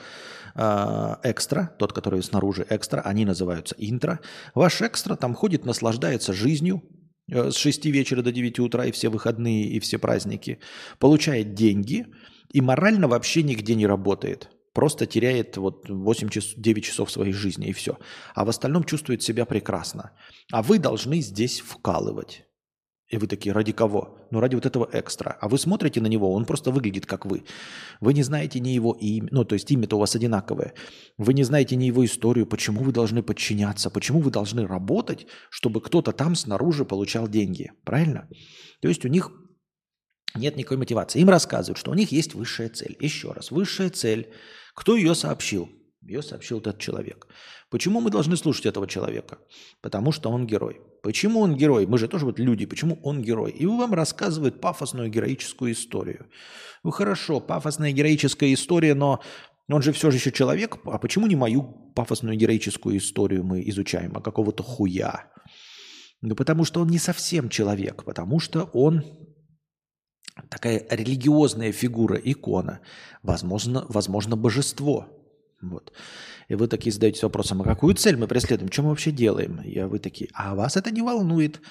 [0.55, 4.21] э, экстра, тот, который снаружи экстра, они называются интро,
[4.53, 6.81] ваш экстра там ходит, наслаждается жизнью,
[7.29, 10.59] с 6 вечера до 9 утра и все выходные, и все праздники,
[10.99, 12.07] получает деньги–
[12.55, 14.49] и морально вообще нигде не работает.
[14.71, 17.97] Просто теряет вот 8 час, 9 часов своей жизни и все.
[18.33, 20.11] А в остальном чувствует себя прекрасно.
[20.53, 22.44] А вы должны здесь вкалывать.
[23.07, 24.27] И вы такие, ради кого?
[24.31, 25.37] Ну, ради вот этого экстра.
[25.39, 27.43] А вы смотрите на него, он просто выглядит как вы.
[28.01, 30.73] Вы не знаете ни его имя, ну, то есть имя-то у вас одинаковое.
[31.17, 35.81] Вы не знаете ни его историю, почему вы должны подчиняться, почему вы должны работать, чтобы
[35.81, 37.71] кто-то там снаружи получал деньги.
[37.83, 38.27] Правильно?
[38.81, 39.31] То есть у них
[40.33, 41.21] нет никакой мотивации.
[41.21, 42.97] Им рассказывают, что у них есть высшая цель.
[42.99, 44.33] Еще раз, высшая цель.
[44.73, 45.69] Кто ее сообщил?
[46.05, 47.27] Ее сообщил этот человек.
[47.71, 49.39] Почему мы должны слушать этого человека?
[49.81, 50.81] Потому что он герой.
[51.01, 51.87] Почему он герой?
[51.87, 52.67] Мы же тоже вот люди.
[52.67, 53.51] Почему он герой?
[53.51, 56.27] И вам рассказывает пафосную героическую историю.
[56.83, 59.21] Ну хорошо, пафосная героическая история, но
[59.67, 60.77] он же все же еще человек.
[60.85, 61.63] А почему не мою
[61.95, 65.31] пафосную героическую историю мы изучаем, а какого-то хуя?
[66.21, 69.03] Ну потому что он не совсем человек, потому что он
[70.49, 72.81] такая религиозная фигура, икона,
[73.23, 75.07] возможно, возможно божество.
[75.61, 75.93] Вот.
[76.49, 79.61] И вы такие задаетесь вопросом, а какую цель мы преследуем, что мы вообще делаем?
[79.61, 81.61] И вы такие, а вас это не волнует.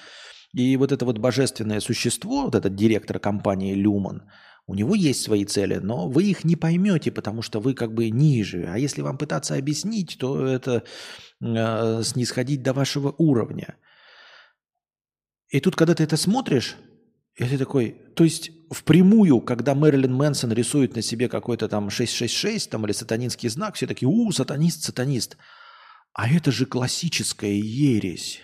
[0.53, 4.23] И вот это вот божественное существо, вот этот директор компании Люман,
[4.67, 8.09] у него есть свои цели, но вы их не поймете, потому что вы как бы
[8.09, 8.65] ниже.
[8.67, 10.83] А если вам пытаться объяснить, то это
[11.41, 13.75] э, снисходить до вашего уровня.
[15.49, 16.75] И тут, когда ты это смотришь,
[17.35, 22.69] и ты такой, то есть впрямую, когда Мэрилин Мэнсон рисует на себе какой-то там 666
[22.69, 25.37] там, или сатанинский знак, все такие, у, сатанист, сатанист.
[26.13, 28.39] А это же классическая ересь.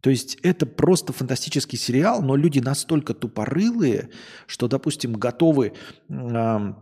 [0.00, 4.10] То есть это просто фантастический сериал, но люди настолько тупорылые,
[4.46, 5.72] что, допустим, готовы
[6.08, 6.72] э,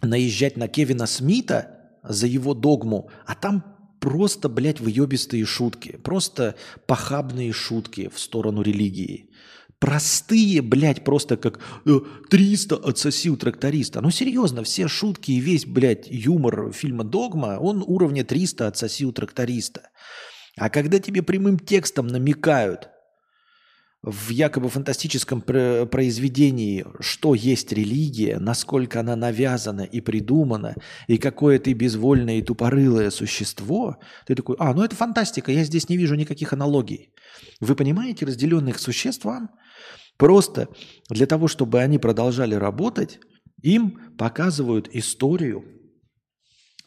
[0.00, 6.54] наезжать на Кевина Смита за его догму, а там просто, блядь, выебистые шутки, просто
[6.86, 9.30] похабные шутки в сторону религии.
[9.80, 11.60] Простые, блядь, просто как
[12.30, 14.00] 300 э, отсоси у тракториста.
[14.00, 19.12] Ну, серьезно, все шутки и весь, блядь, юмор фильма «Догма», он уровня 300 отсоси у
[19.12, 19.90] тракториста.
[20.56, 22.88] А когда тебе прямым текстом намекают
[24.02, 30.74] в якобы фантастическом произведении, что есть религия, насколько она навязана и придумана,
[31.08, 35.88] и какое ты безвольное и тупорылое существо, ты такой, а, ну это фантастика, я здесь
[35.88, 37.10] не вижу никаких аналогий.
[37.60, 39.50] Вы понимаете разделенных существ вам?
[40.18, 40.68] Просто
[41.08, 43.20] для того, чтобы они продолжали работать,
[43.62, 45.64] им показывают историю,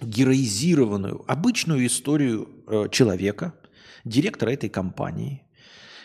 [0.02, 3.54] героизированную, обычную историю э, человека,
[4.04, 5.48] директора этой компании,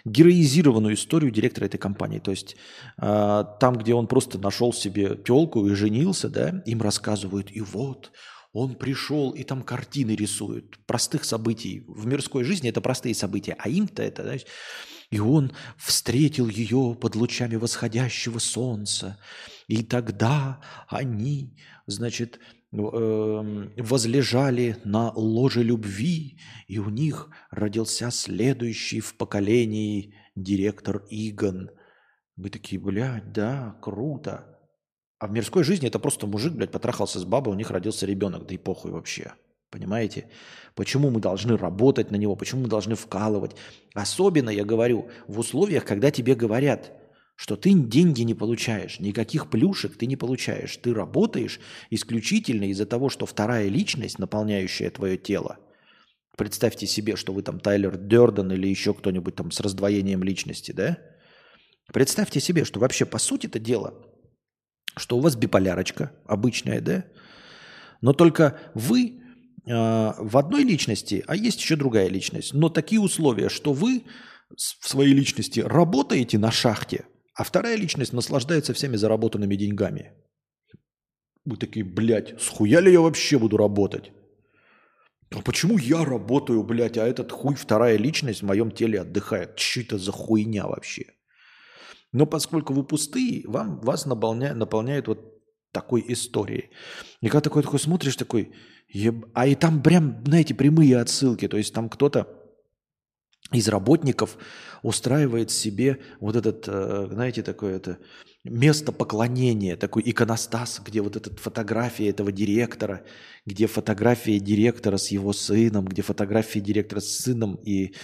[0.05, 2.21] героизированную историю директора этой компании.
[2.21, 2.57] То есть
[3.01, 8.13] э, там, где он просто нашел себе телку и женился, да, им рассказывают, и вот
[8.53, 11.85] он пришел и там картины рисует, простых событий.
[11.89, 14.45] В мирской жизни это простые события, а им-то это, знаешь,
[15.11, 19.19] и он встретил ее под лучами восходящего солнца.
[19.69, 22.41] И тогда они, значит,
[22.73, 31.71] эм, возлежали на ложе любви, и у них родился следующий в поколении директор Игон.
[32.37, 34.59] Мы такие, блядь, да, круто.
[35.19, 38.47] А в мирской жизни это просто мужик, блядь, потрахался с бабой, у них родился ребенок,
[38.47, 39.33] да и похуй вообще.
[39.71, 40.29] Понимаете?
[40.75, 43.57] Почему мы должны работать на него, почему мы должны вкалывать.
[43.95, 46.93] Особенно, я говорю, в условиях, когда тебе говорят,
[47.37, 50.77] что ты деньги не получаешь, никаких плюшек ты не получаешь.
[50.79, 51.61] Ты работаешь
[51.91, 55.59] исключительно из-за того, что вторая личность, наполняющая твое тело,
[56.37, 60.99] представьте себе, что вы там Тайлер Дерден или еще кто-нибудь там с раздвоением личности, да?
[61.93, 63.95] Представьте себе, что вообще по сути это дело,
[64.97, 67.05] что у вас биполярочка обычная, да?
[68.01, 69.23] Но только вы
[69.67, 72.55] в одной личности, а есть еще другая личность.
[72.55, 74.05] Но такие условия, что вы
[74.57, 80.13] в своей личности работаете на шахте, а вторая личность наслаждается всеми заработанными деньгами.
[81.45, 84.13] Вы такие, блядь, схуя ли я вообще буду работать?
[85.31, 89.59] А почему я работаю, блядь, а этот хуй вторая личность в моем теле отдыхает?
[89.59, 91.07] Что это за хуйня вообще?
[92.13, 95.43] Но поскольку вы пустые, вам, вас наполняет, наполняет вот
[95.73, 96.71] такой историей.
[97.21, 98.55] И когда такой, такой смотришь, такой,
[99.35, 101.49] а и там прям, знаете, прямые отсылки.
[101.49, 102.29] То есть там кто-то
[103.53, 104.39] из работников
[104.83, 107.99] устраивает себе вот этот, э, знаете, такое это
[108.45, 113.05] место поклонения, такой иконостас, где вот эта фотография этого директора,
[113.45, 117.95] где фотография директора с его сыном, где фотография директора с сыном и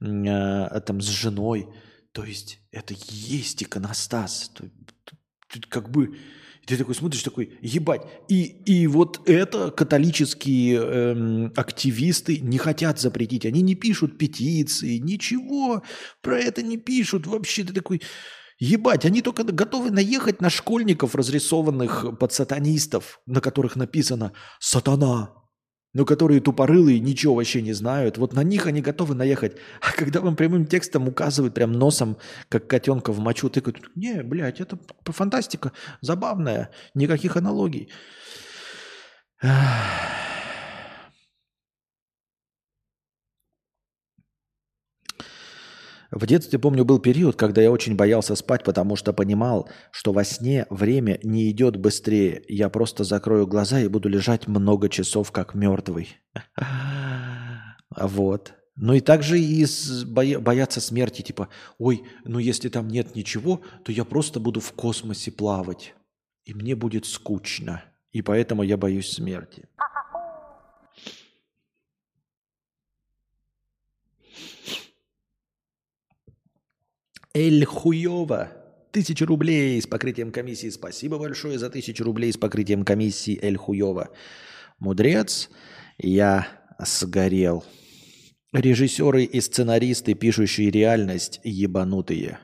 [0.00, 1.68] э, там с женой.
[2.12, 4.52] То есть это есть иконостас.
[5.68, 6.16] Как бы
[6.70, 8.02] ты такой смотришь, такой, ебать.
[8.28, 13.46] И, и вот это католические эм, активисты не хотят запретить.
[13.46, 15.82] Они не пишут петиции, ничего
[16.22, 17.26] про это не пишут.
[17.26, 18.00] Вообще ты такой,
[18.58, 25.39] ебать, они только готовы наехать на школьников, разрисованных под сатанистов, на которых написано «Сатана,
[25.92, 29.56] но которые тупорылые, ничего вообще не знают, вот на них они готовы наехать.
[29.80, 32.16] А когда вам прямым текстом указывают прям носом,
[32.48, 37.90] как котенка в мочу, тыкают, не, блядь, это фантастика, забавная, никаких аналогий.
[46.10, 50.24] В детстве, помню, был период, когда я очень боялся спать, потому что понимал, что во
[50.24, 52.42] сне время не идет быстрее.
[52.48, 56.16] Я просто закрою глаза и буду лежать много часов, как мертвый.
[57.96, 58.54] Вот.
[58.76, 59.66] Ну и также и
[60.06, 61.48] бояться смерти, типа,
[61.78, 65.94] ой, ну если там нет ничего, то я просто буду в космосе плавать,
[66.44, 67.82] и мне будет скучно,
[68.12, 69.68] и поэтому я боюсь смерти.
[77.32, 78.50] Эль Хуева.
[78.90, 80.68] Тысяча рублей с покрытием комиссии.
[80.68, 84.08] Спасибо большое за тысячу рублей с покрытием комиссии Эль Хуева.
[84.80, 85.48] Мудрец,
[85.96, 86.48] я
[86.80, 87.64] сгорел.
[88.52, 92.40] Режиссеры и сценаристы, пишущие реальность, ебанутые.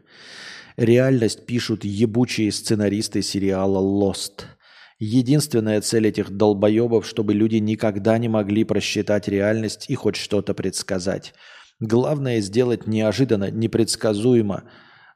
[0.76, 4.45] Реальность пишут ебучие сценаристы сериала «Lost».
[5.01, 11.34] Единственная цель этих долбоебов, чтобы люди никогда не могли просчитать реальность и хоть что-то предсказать.
[11.81, 14.64] Главное сделать неожиданно, непредсказуемо.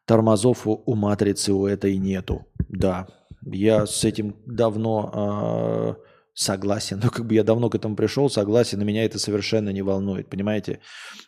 [0.04, 2.46] Тормозов у, матрицы у этой нету.
[2.68, 3.06] Да,
[3.42, 7.00] я с этим давно э, согласен.
[7.02, 10.28] Ну, как бы я давно к этому пришел, согласен, и меня это совершенно не волнует,
[10.28, 10.80] понимаете?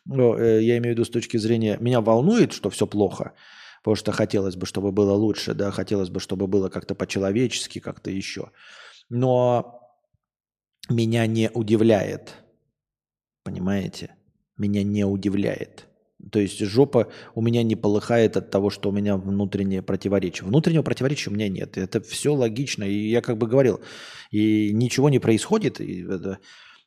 [0.05, 1.77] Но, э, я имею в виду с точки зрения...
[1.81, 3.33] Меня волнует, что все плохо,
[3.83, 8.11] потому что хотелось бы, чтобы было лучше, да, хотелось бы, чтобы было как-то по-человечески, как-то
[8.11, 8.51] еще.
[9.09, 9.81] Но
[10.89, 12.35] меня не удивляет,
[13.45, 14.17] понимаете?
[14.57, 15.89] Меня не удивляет.
[16.31, 20.47] То есть жопа у меня не полыхает от того, что у меня внутреннее противоречие.
[20.47, 21.77] Внутреннего противоречия у меня нет.
[21.77, 22.85] Это все логично.
[22.85, 23.81] И я как бы говорил,
[24.31, 26.39] и ничего не происходит, и это,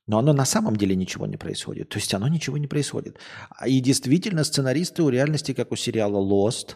[0.07, 1.89] но оно на самом деле ничего не происходит.
[1.89, 3.18] То есть оно ничего не происходит.
[3.66, 6.76] И действительно сценаристы у реальности, как у сериала Lost,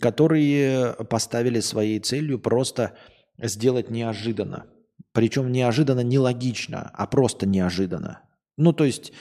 [0.00, 2.96] которые поставили своей целью просто
[3.38, 4.66] сделать неожиданно.
[5.12, 8.22] Причем неожиданно не логично, а просто неожиданно.
[8.56, 9.12] Ну, то есть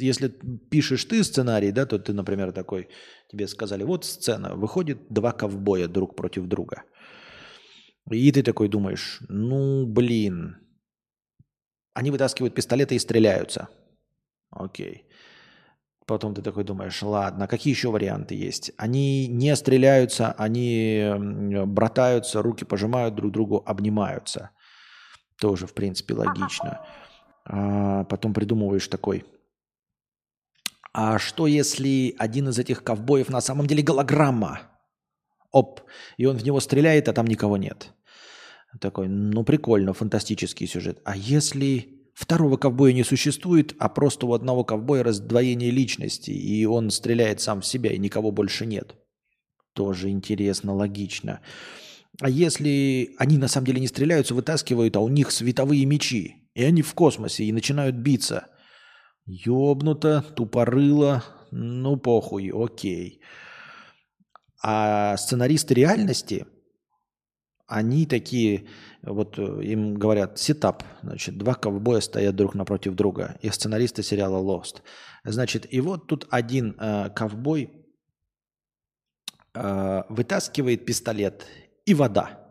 [0.00, 0.28] если
[0.70, 2.88] пишешь ты сценарий, да, то ты, например, такой,
[3.28, 6.82] тебе сказали, вот сцена, выходит два ковбоя друг против друга.
[8.10, 10.56] И ты такой думаешь, ну, блин,
[11.94, 13.68] они вытаскивают пистолеты и стреляются.
[14.50, 15.08] Окей.
[16.06, 18.70] Потом ты такой думаешь, ладно, какие еще варианты есть?
[18.78, 21.10] Они не стреляются, они
[21.66, 24.50] братаются, руки пожимают друг другу, обнимаются.
[25.40, 26.86] Тоже, в принципе, логично.
[27.48, 29.24] А потом придумываешь такой.
[30.92, 34.62] А что если один из этих ковбоев на самом деле голограмма?
[35.52, 35.82] Оп,
[36.16, 37.92] и он в него стреляет, а там никого нет.
[38.80, 41.00] Такой, ну прикольно, фантастический сюжет.
[41.04, 46.90] А если второго ковбоя не существует, а просто у одного ковбоя раздвоение личности, и он
[46.90, 48.96] стреляет сам в себя, и никого больше нет?
[49.72, 51.40] Тоже интересно, логично.
[52.20, 56.64] А если они на самом деле не стреляются, вытаскивают, а у них световые мечи, и
[56.64, 58.48] они в космосе и начинают биться.
[59.26, 63.20] Ёбнуто, тупорыло, ну похуй, окей.
[64.62, 66.46] А сценаристы реальности,
[67.66, 68.68] они такие,
[69.02, 74.42] вот э, им говорят, сетап, значит, два ковбоя стоят друг напротив друга, и сценаристы сериала
[74.42, 74.80] Lost.
[75.24, 77.86] Значит, и вот тут один э, ковбой
[79.52, 81.44] э, вытаскивает пистолет
[81.84, 82.48] и вода,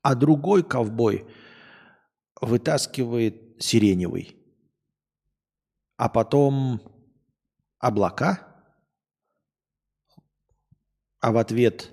[0.00, 1.26] а другой ковбой–
[2.40, 4.36] вытаскивает сиреневый.
[5.96, 6.80] А потом
[7.78, 8.46] облака.
[11.20, 11.92] А в ответ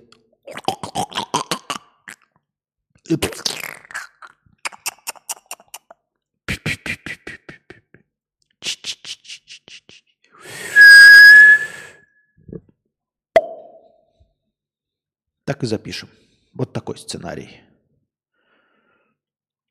[15.44, 16.08] Так и запишем.
[16.54, 17.65] Вот такой сценарий.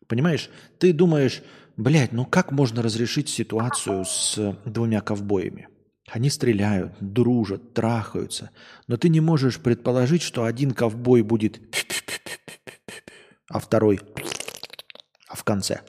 [0.08, 0.50] Понимаешь,
[0.80, 1.42] ты думаешь,
[1.78, 5.68] блядь, ну как можно разрешить ситуацию с двумя ковбоями?
[6.08, 8.52] Они стреляют, дружат, трахаются.
[8.88, 11.60] Но ты не можешь предположить, что один ковбой будет,
[13.50, 14.00] а второй
[15.28, 15.82] а в конце.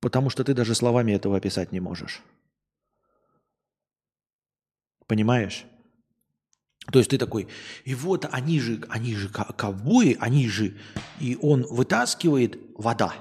[0.00, 2.22] Потому что ты даже словами этого описать не можешь.
[5.06, 5.64] Понимаешь?
[6.90, 7.48] То есть ты такой,
[7.84, 10.76] и вот они же, они же ковбои, они же,
[11.20, 13.14] и он вытаскивает вода.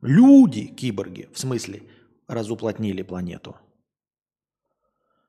[0.00, 1.82] Люди, киборги, в смысле,
[2.28, 3.56] разуплотнили планету.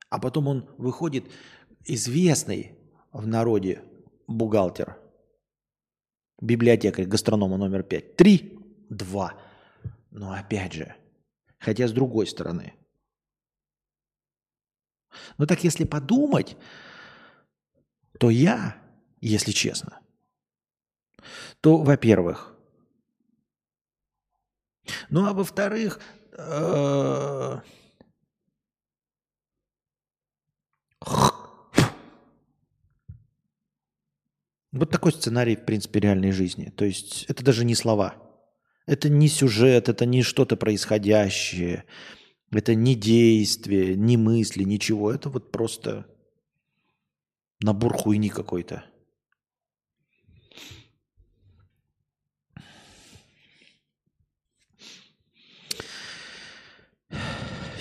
[0.10, 1.26] А потом он выходит,
[1.86, 2.78] известный
[3.12, 3.84] в народе
[4.28, 4.98] бухгалтер,
[6.40, 8.16] библиотекарь, гастронома номер пять.
[8.16, 9.34] Три, два.
[10.12, 10.96] Но опять же,
[11.58, 12.76] хотя с другой стороны.
[15.38, 16.58] Но так если подумать,
[18.20, 18.76] то я,
[19.22, 20.00] если честно,
[21.62, 22.56] то, во-первых,
[25.10, 26.00] ну а во-вторых,
[26.38, 27.60] э,
[34.72, 36.72] вот такой сценарий, в принципе, реальной жизни.
[36.76, 38.16] То есть это даже не слова.
[38.86, 41.86] Это не сюжет, это не что-то происходящее.
[42.52, 45.12] Это не действие, не мысли, ничего.
[45.12, 46.06] Это вот просто
[47.62, 48.84] набор хуйни какой-то.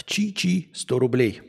[0.04, 1.42] Чи-чи, 100 рублей.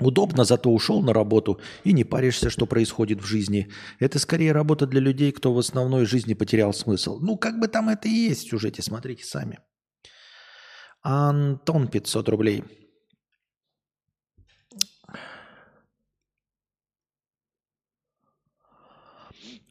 [0.00, 3.70] Удобно, зато ушел на работу и не паришься, что происходит в жизни.
[4.00, 7.20] Это скорее работа для людей, кто в основной жизни потерял смысл.
[7.20, 9.60] Ну, как бы там это и есть в сюжете, смотрите сами.
[11.02, 12.64] Антон, 500 рублей.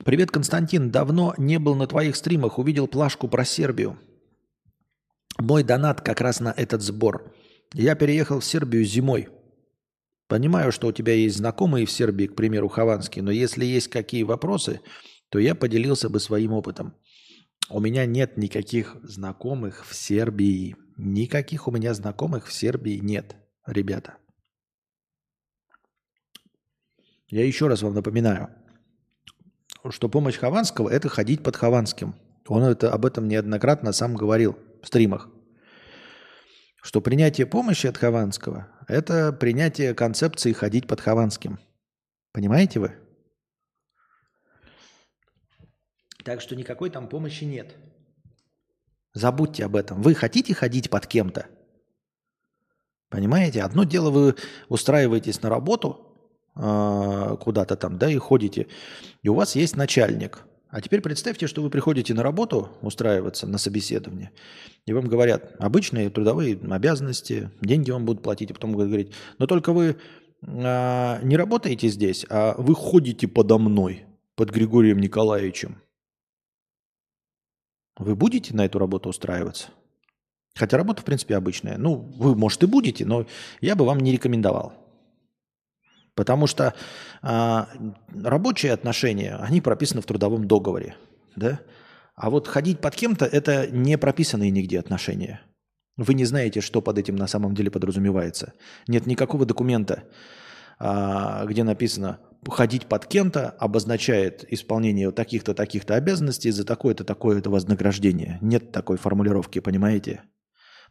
[0.04, 0.92] Привет, Константин.
[0.92, 2.60] Давно не был на твоих стримах.
[2.60, 3.98] Увидел плашку про Сербию.
[5.38, 7.34] Мой донат как раз на этот сбор.
[7.74, 9.30] Я переехал в Сербию зимой.
[10.28, 14.24] Понимаю, что у тебя есть знакомые в Сербии, к примеру, Хованский, но если есть какие
[14.24, 14.82] вопросы,
[15.30, 16.96] то я поделился бы своим опытом.
[17.70, 20.76] У меня нет никаких знакомых в Сербии.
[20.98, 23.36] Никаких у меня знакомых в Сербии нет,
[23.66, 24.18] ребята.
[27.28, 28.50] Я еще раз вам напоминаю,
[29.90, 32.16] что помощь Хованского– это ходить под Хованским.
[32.48, 35.30] Он это, об этом неоднократно сам говорил в стримах.
[36.84, 41.60] Что принятие помощи от Хованского– это принятие концепции ходить под Хованским.
[42.34, 42.98] Понимаете вы?
[46.24, 47.76] Так что никакой там помощи нет.
[49.14, 50.02] Забудьте об этом.
[50.02, 51.48] Вы хотите ходить под кем-то?
[53.10, 53.62] Понимаете?
[53.62, 54.36] Одно дело, вы
[54.70, 56.12] устраиваетесь на работу
[56.56, 58.68] э, куда-то там, да, и ходите,
[59.22, 60.46] и у вас есть начальник.
[60.70, 64.32] А теперь представьте, что вы приходите на работу устраиваться на собеседование,
[64.86, 69.48] и вам говорят обычные трудовые обязанности, деньги вам будут платить, и потом будут говорить, но
[69.48, 69.98] только вы
[70.42, 74.06] э, не работаете здесь, а вы ходите подо мной,
[74.36, 75.82] под Григорием Николаевичем.
[77.98, 79.70] Вы будете на эту работу устраиваться?
[80.56, 81.78] Хотя работа, в принципе, обычная.
[81.78, 83.26] Ну, вы, может, и будете, но
[83.62, 84.74] я бы вам не рекомендовал.
[86.14, 86.74] Потому что
[87.22, 87.70] а,
[88.14, 90.96] рабочие отношения, они прописаны в трудовом договоре.
[91.36, 91.60] Да?
[92.16, 95.42] А вот ходить под кем-то– это не прописанные нигде отношения.
[95.98, 98.54] Вы не знаете, что под этим на самом деле подразумевается.
[98.88, 100.04] Нет никакого документа,
[101.48, 102.20] где написано
[102.50, 108.40] ходить под кем-то обозначает исполнение таких-то, таких-то обязанностей за такое-то, такое-то вознаграждение.
[108.42, 110.24] Нет такой формулировки, понимаете?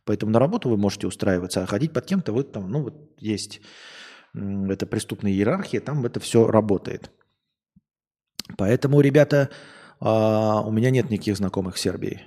[0.05, 3.61] Поэтому на работу вы можете устраиваться, а ходить под кем-то вы там, ну вот есть
[4.33, 7.11] это преступная иерархия, там это все работает.
[8.57, 9.51] Поэтому, ребята,
[9.99, 12.23] а, у меня нет никаких знакомых в Сербии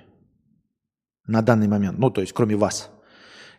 [1.26, 1.98] на данный момент.
[1.98, 2.90] Ну, то есть, кроме вас,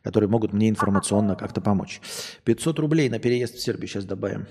[0.05, 1.99] которые могут мне информационно как-то помочь.
[2.43, 4.45] 500 рублей на переезд в Сербию сейчас добавим.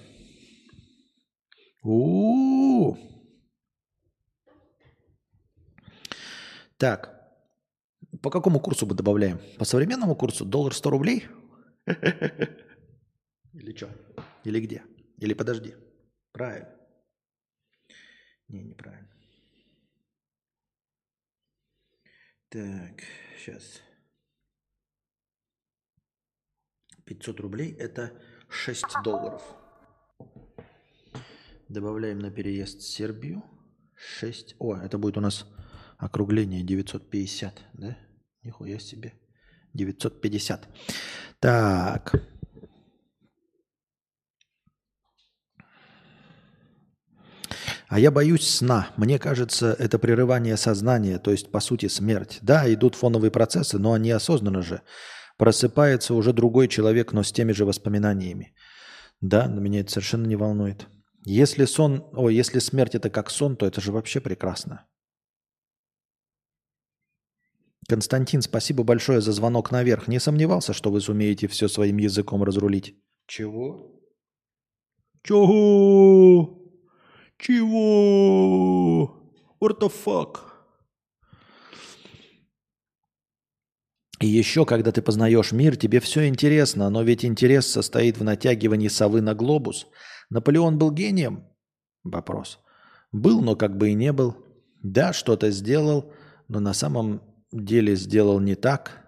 [1.84, 2.98] У-у-у.
[6.76, 7.30] Так.
[8.20, 9.38] По какому курсу мы добавляем?
[9.56, 11.28] По современному курсу доллар 100 рублей?
[11.86, 13.88] Или что?
[14.42, 14.82] Или где?
[15.18, 15.76] Или подожди.
[16.32, 16.74] Правильно.
[18.48, 19.08] Не, неправильно.
[22.48, 23.04] Так,
[23.38, 23.83] сейчас.
[27.06, 28.12] 500 рублей– это
[28.48, 29.42] 6 долларов.
[31.68, 33.42] Добавляем на переезд Сербию.
[33.94, 34.56] 6.
[34.58, 35.46] О, это будет у нас
[35.98, 37.96] округление 950, да?
[38.42, 39.14] Нихуя себе.
[39.72, 40.68] 950.
[41.40, 42.14] Так.
[47.88, 48.90] А я боюсь сна.
[48.96, 52.38] Мне кажется, это прерывание сознания, то есть, по сути, смерть.
[52.42, 54.82] Да, идут фоновые процессы, но они осознанно же.
[55.36, 58.54] Просыпается уже другой человек, но с теми же воспоминаниями.
[59.20, 60.86] Да, но меня это совершенно не волнует.
[61.24, 64.86] Если сон, о, если смерть это как сон, то это же вообще прекрасно.
[67.88, 70.08] Константин, спасибо большое за звонок наверх.
[70.08, 72.96] Не сомневался, что вы сумеете все своим языком разрулить.
[73.26, 74.00] Чего?
[75.22, 76.58] Чего?
[77.38, 79.08] Чего?
[79.60, 80.53] What the fuck?
[84.20, 88.88] И еще, когда ты познаешь мир, тебе все интересно, но ведь интерес состоит в натягивании
[88.88, 89.86] совы на глобус.
[90.30, 91.48] Наполеон был гением?
[92.04, 92.60] Вопрос.
[93.12, 94.36] Был, но как бы и не был.
[94.82, 96.12] Да, что-то сделал,
[96.48, 99.04] но на самом деле сделал не так.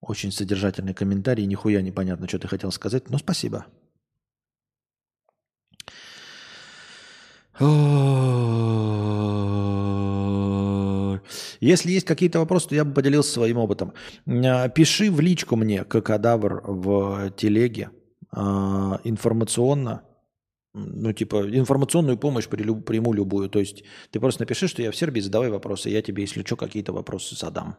[0.00, 3.66] Очень содержательный комментарий, нихуя непонятно, что ты хотел сказать, но спасибо.
[11.62, 13.92] Если есть какие-то вопросы, то я бы поделился своим опытом.
[14.26, 17.90] А, пиши в личку мне, кадавр в телеге,
[18.32, 20.02] а, информационно,
[20.74, 23.48] ну, типа, информационную помощь приму любую.
[23.48, 26.56] То есть ты просто напиши, что я в Сербии, задавай вопросы, я тебе, если что,
[26.56, 27.76] какие-то вопросы задам.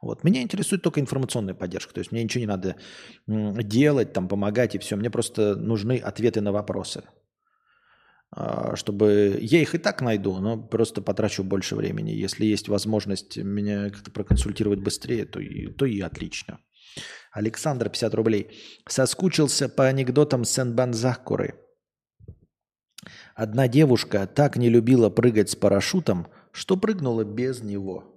[0.00, 0.24] Вот.
[0.24, 1.94] Меня интересует только информационная поддержка.
[1.94, 2.74] То есть мне ничего не надо
[3.28, 4.96] делать, там, помогать и все.
[4.96, 7.04] Мне просто нужны ответы на вопросы.
[8.34, 9.38] А, чтобы...
[9.40, 12.10] Я их и так найду, но просто потрачу больше времени.
[12.10, 16.58] Если есть возможность меня как-то проконсультировать быстрее, то и, то и отлично.
[17.30, 18.50] Александр, 50 рублей.
[18.88, 21.54] Соскучился по анекдотам Сен-Банзакуры.
[23.34, 28.11] Одна девушка так не любила прыгать с парашютом, что прыгнула без него.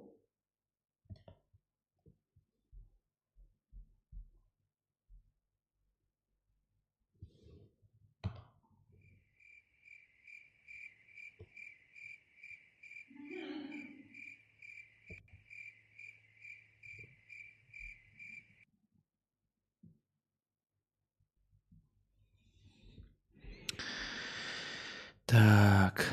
[25.35, 26.05] Так,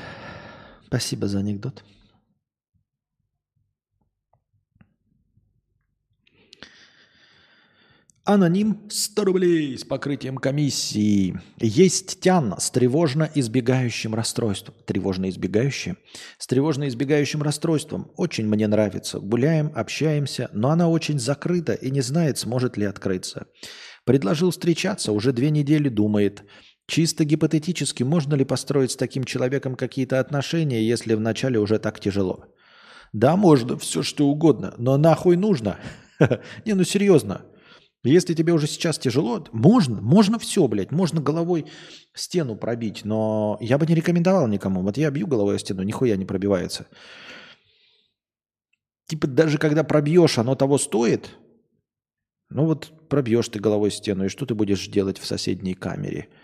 [0.84, 1.84] спасибо за анекдот.
[8.24, 11.40] Аноним 100 рублей с покрытием комиссии.
[11.60, 14.74] Есть тян с тревожно избегающим расстройством.
[14.86, 15.98] Тревожно избегающее?
[16.38, 18.10] С тревожно избегающим расстройством.
[18.16, 19.20] Очень мне нравится.
[19.20, 23.46] Гуляем, общаемся, но она очень закрыта и не знает, сможет ли открыться.
[24.04, 26.42] Предложил встречаться, уже две недели думает–
[26.86, 32.46] Чисто гипотетически, можно ли построить с таким человеком какие-то отношения, если вначале уже так тяжело?
[33.12, 35.78] Да, можно, все что угодно, но нахуй нужно?
[36.66, 37.42] Не, ну серьезно.
[38.04, 41.66] Если тебе уже сейчас тяжело, можно, можно все, блядь, можно головой
[42.14, 44.82] стену пробить, но я бы не рекомендовал никому.
[44.82, 46.88] Вот я бью головой стену, нихуя не пробивается.
[49.06, 51.30] Типа даже когда пробьешь, оно того стоит.
[52.50, 56.26] Ну вот пробьешь ты головой стену, и что ты будешь делать в соседней камере–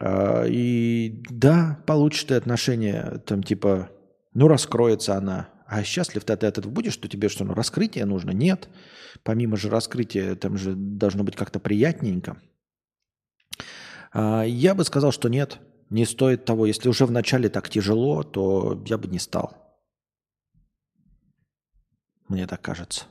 [0.00, 3.90] и да, получишь ты отношения, там типа,
[4.34, 5.48] ну раскроется она.
[5.66, 8.30] А счастлив ты от этого будешь, что тебе что, ну раскрытие нужно?
[8.30, 8.68] Нет.
[9.22, 12.36] Помимо же раскрытия, там же должно быть как-то приятненько.
[14.12, 16.66] А, я бы сказал, что нет, не стоит того.
[16.66, 19.56] Если уже вначале так тяжело, то я бы не стал.
[22.28, 23.04] Мне так кажется.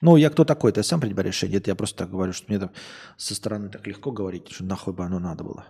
[0.00, 0.72] Ну, я кто такой?
[0.72, 1.58] Ты сам принимай решение.
[1.58, 2.70] Это я просто так говорю, что мне там
[3.18, 5.66] со стороны так легко говорить, что нахуй бы оно надо было.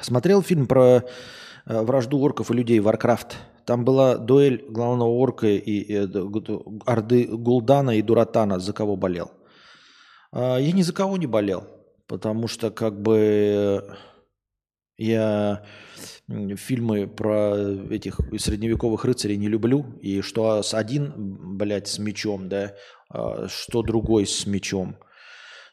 [0.00, 1.02] Смотрел фильм про
[1.66, 3.32] э, вражду орков и людей Warcraft.
[3.64, 6.08] Там была дуэль главного орка и, и, и
[6.84, 8.58] Орды Гулдана и Дуратана.
[8.58, 9.32] За кого болел?
[10.32, 11.66] А, я ни за кого не болел,
[12.06, 13.96] потому что как бы
[14.96, 15.64] я
[16.28, 17.56] фильмы про
[17.90, 19.86] этих средневековых рыцарей не люблю.
[20.02, 22.74] И что один, блядь, с мечом, да,
[23.08, 24.96] а что другой с мечом.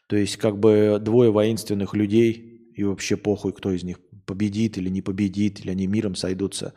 [0.08, 4.88] То есть как бы двое воинственных людей, и вообще похуй, кто из них победит или
[4.88, 6.74] не победит, или они миром сойдутся.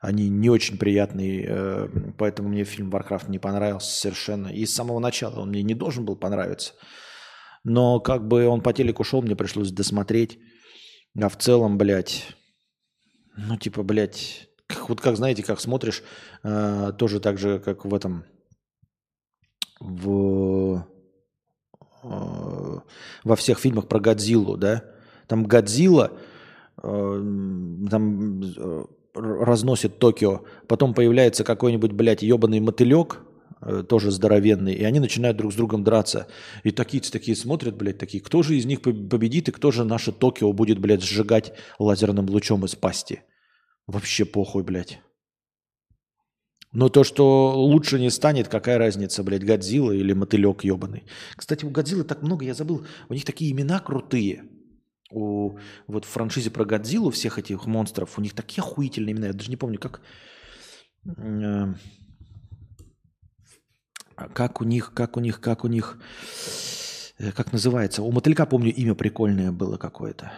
[0.00, 1.88] Они не очень приятные, э,
[2.18, 4.48] поэтому мне фильм «Варкрафт» не понравился совершенно.
[4.48, 6.74] И с самого начала он мне не должен был понравиться.
[7.64, 10.38] Но как бы он по телеку шел, мне пришлось досмотреть.
[11.20, 12.26] А в целом, блядь,
[13.36, 16.02] ну типа, блядь, как, вот как, знаете, как смотришь,
[16.42, 18.24] э, тоже так же, как в этом,
[19.80, 20.86] в,
[22.02, 22.80] э,
[23.24, 24.84] во всех фильмах про Годзиллу, да,
[25.26, 26.12] там Годзилла
[26.82, 27.22] э,
[27.90, 33.20] там э, разносит Токио, потом появляется какой-нибудь, блядь, ебаный мотылек,
[33.60, 36.28] э, тоже здоровенный, и они начинают друг с другом драться.
[36.64, 40.12] И такие такие смотрят, блядь, такие, кто же из них победит, и кто же наше
[40.12, 43.22] Токио будет, блядь, сжигать лазерным лучом из пасти.
[43.86, 45.00] Вообще похуй, блядь.
[46.72, 51.04] Но то, что лучше не станет, какая разница, блядь, Годзилла или мотылек ебаный.
[51.34, 54.44] Кстати, у Годзиллы так много, я забыл, у них такие имена крутые.
[55.10, 59.28] У, вот франшизе про Годзиллу всех этих монстров, у них такие охуительные имена.
[59.28, 60.00] Я даже не помню, как...
[61.16, 61.74] Э,
[64.34, 65.98] как у них, как у них, как у них...
[67.18, 68.02] Э, как называется?
[68.02, 70.32] У мотылька, помню, имя прикольное было какое-то.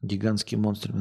[0.00, 0.94] Гигантский монстр.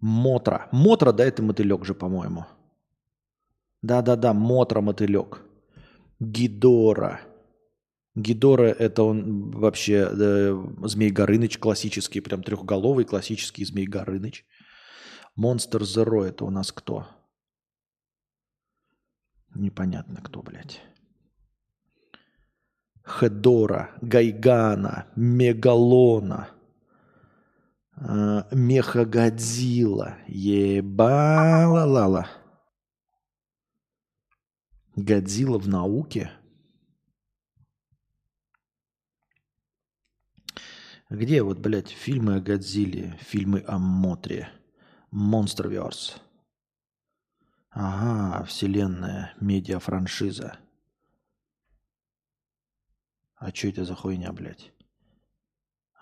[0.00, 0.68] Мотра.
[0.72, 2.46] Мотра, да, это мотылек же, по-моему.
[3.82, 5.45] Да-да-да, Мотра мотылек.
[6.20, 7.20] Гидора.
[8.14, 14.44] Гидора это он вообще э, Змей Горыныч классический, прям трехголовый классический Змей Горыныч.
[15.34, 17.06] Монстр Зеро это у нас кто?
[19.54, 20.80] Непонятно кто, блядь.
[23.02, 26.48] Хедора, Гайгана, Мегалона–
[27.96, 30.16] Э, Мехагодзилла.
[30.28, 32.26] Ебала-лала.
[34.96, 36.32] Годзилла в науке?
[41.10, 44.48] Где вот, блядь, фильмы о Годзилле, фильмы о Мотре,
[45.10, 46.20] Монстрверс?
[47.68, 50.58] Ага, вселенная, медиа-франшиза.
[53.34, 54.72] А что это за хуйня, блядь?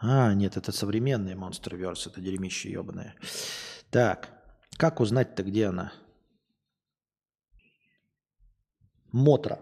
[0.00, 3.16] А, нет, это современный Monsterverse, это дерьмище ебаное.
[3.90, 4.30] Так,
[4.76, 5.92] как узнать-то, где она?
[9.14, 9.60] Мотра.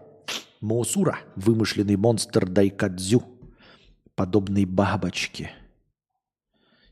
[0.61, 1.19] Моусура.
[1.35, 3.23] Вымышленный монстр Дайкадзю.
[4.15, 5.51] Подобный бабочке.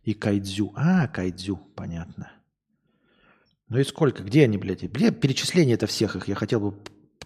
[0.04, 0.72] И Кайдзю.
[0.76, 2.32] А, Кайдзю, понятно.
[3.68, 4.22] Ну и сколько?
[4.22, 4.88] Где они, блядь?
[4.92, 6.28] Бля, перечисление это всех их.
[6.28, 6.78] Я хотел бы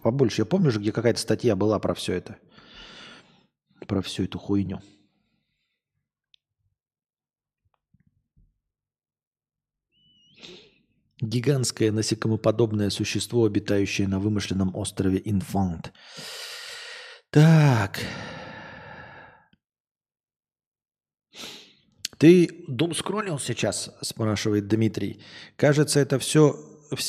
[0.02, 0.44] побольше.
[0.44, 2.38] Я помню же, где какая-то статья была про все это.
[3.88, 4.80] Про всю эту хуйню.
[11.26, 15.91] Гигантское насекомоподобное существо, обитающее на вымышленном острове Инфант.
[17.30, 17.99] Так.
[22.17, 25.21] Ты дум скроллил сейчас, спрашивает Дмитрий.
[25.57, 26.55] Кажется, это все,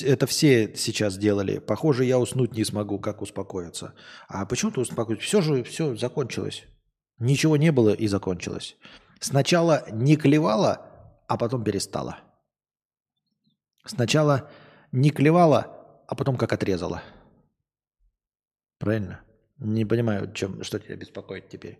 [0.02, 1.58] это все сейчас делали.
[1.58, 3.94] Похоже, я уснуть не смогу, как успокоиться.
[4.28, 5.24] А почему ты успокоиться?
[5.24, 6.64] Все же, все закончилось.
[7.18, 8.76] Ничего не было и закончилось.
[9.20, 10.86] Сначала не клевало,
[11.28, 12.18] а потом перестало.
[13.87, 14.51] Сначала
[14.93, 17.03] не клевала, а потом как отрезала.
[18.78, 19.20] Правильно?
[19.59, 21.78] Не понимаю, чем, что тебя беспокоит теперь.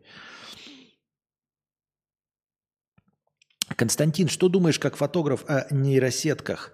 [3.77, 6.73] Константин, что думаешь как фотограф о нейросетках?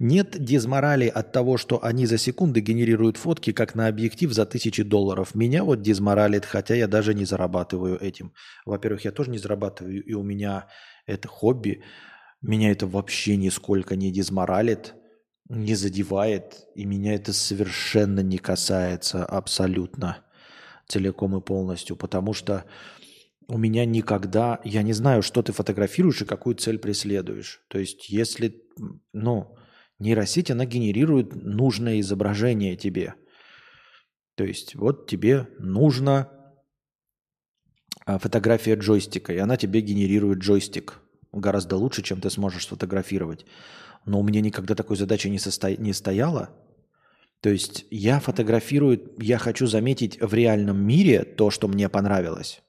[0.00, 4.82] Нет дизморали от того, что они за секунды генерируют фотки, как на объектив за тысячи
[4.82, 5.34] долларов.
[5.34, 8.32] Меня вот дизморалит, хотя я даже не зарабатываю этим.
[8.66, 10.66] Во-первых, я тоже не зарабатываю, и у меня
[11.06, 11.84] это хобби.
[12.44, 14.94] Меня это вообще нисколько не дизморалит,
[15.48, 20.22] не задевает, и меня это совершенно не касается абсолютно
[20.86, 22.66] целиком и полностью, потому что
[23.48, 27.64] у меня никогда, я не знаю, что ты фотографируешь и какую цель преследуешь.
[27.68, 28.62] То есть, если,
[29.14, 29.56] ну,
[29.98, 33.14] нейросеть, она генерирует нужное изображение тебе.
[34.34, 36.30] То есть, вот тебе нужна
[38.04, 41.00] фотография джойстика, и она тебе генерирует джойстик
[41.40, 43.46] гораздо лучше, чем ты сможешь сфотографировать.
[44.06, 45.74] Но у меня никогда такой задачи не, состо...
[45.76, 46.50] не стояло.
[47.40, 52.62] То есть я фотографирую, я хочу заметить в реальном мире то, что мне понравилось.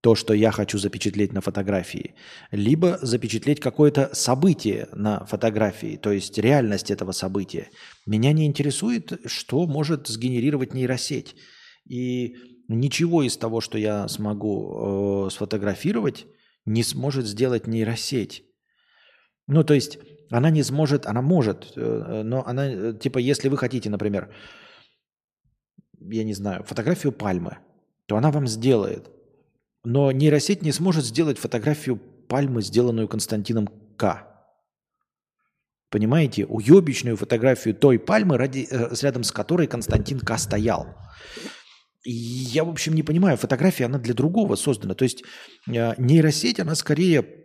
[0.00, 2.14] То, что я хочу запечатлеть на фотографии.
[2.50, 7.68] Либо запечатлеть какое-то событие на фотографии, то есть реальность этого события.
[8.06, 11.36] Меня не интересует, что может сгенерировать нейросеть.
[11.86, 12.36] И
[12.66, 16.26] ничего из того, что я смогу э, сфотографировать,
[16.66, 18.44] не сможет сделать нейросеть.
[19.46, 19.98] Ну, то есть
[20.30, 24.32] она не сможет, она может, э, но она, э, типа, если вы хотите, например,
[25.98, 27.58] я не знаю, фотографию пальмы,
[28.06, 29.10] то она вам сделает.
[29.84, 34.26] Но нейросеть не сможет сделать фотографию пальмы, сделанную Константином К.
[35.90, 36.46] Понимаете?
[36.46, 40.86] Уебищную фотографию той пальмы, ради, э, рядом с которой Константин К стоял.
[42.04, 44.94] Я, в общем, не понимаю, фотография, она для другого создана.
[44.94, 45.22] То есть
[45.68, 47.40] э, нейросеть, она скорее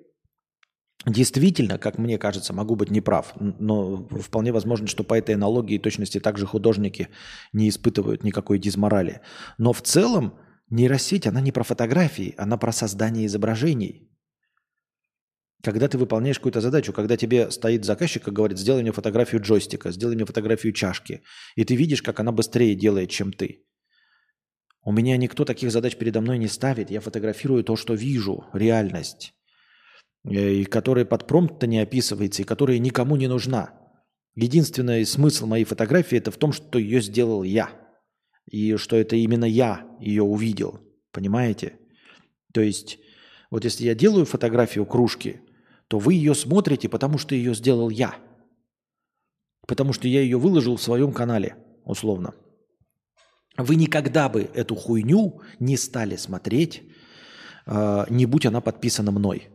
[1.06, 6.20] действительно, как мне кажется, могу быть неправ, но вполне возможно, что по этой аналогии точности
[6.20, 7.10] также художники
[7.54, 9.22] не испытывают никакой дизморали.
[9.58, 10.40] Но в целом
[10.70, 14.10] нейросеть, она не про фотографии, она про создание изображений.
[15.64, 19.92] Когда ты выполняешь какую-то задачу, когда тебе стоит заказчик и говорит, сделай мне фотографию джойстика,
[19.92, 21.24] сделай мне фотографию чашки,
[21.56, 23.66] и ты видишь, как она быстрее делает, чем ты.
[24.86, 26.92] У меня никто таких задач передо мной не ставит.
[26.92, 29.34] Я фотографирую то, что вижу, реальность,
[30.24, 33.74] э, и которая под промпт не описывается, и которая никому не нужна.
[34.36, 37.72] Единственный смысл моей фотографии это в том, что ее сделал я.
[38.46, 40.80] И что это именно я ее увидел.
[41.12, 41.80] Понимаете?
[42.54, 43.00] То есть,
[43.50, 45.42] вот если я делаю фотографию кружки,
[45.88, 48.16] то вы ее смотрите, потому что ее сделал я.
[49.68, 51.56] Потому что я ее выложил в своем канале,
[51.86, 52.36] условно.
[53.58, 56.84] Вы никогда бы эту хуйню не стали смотреть,
[57.66, 59.50] э, не будь она подписана мной.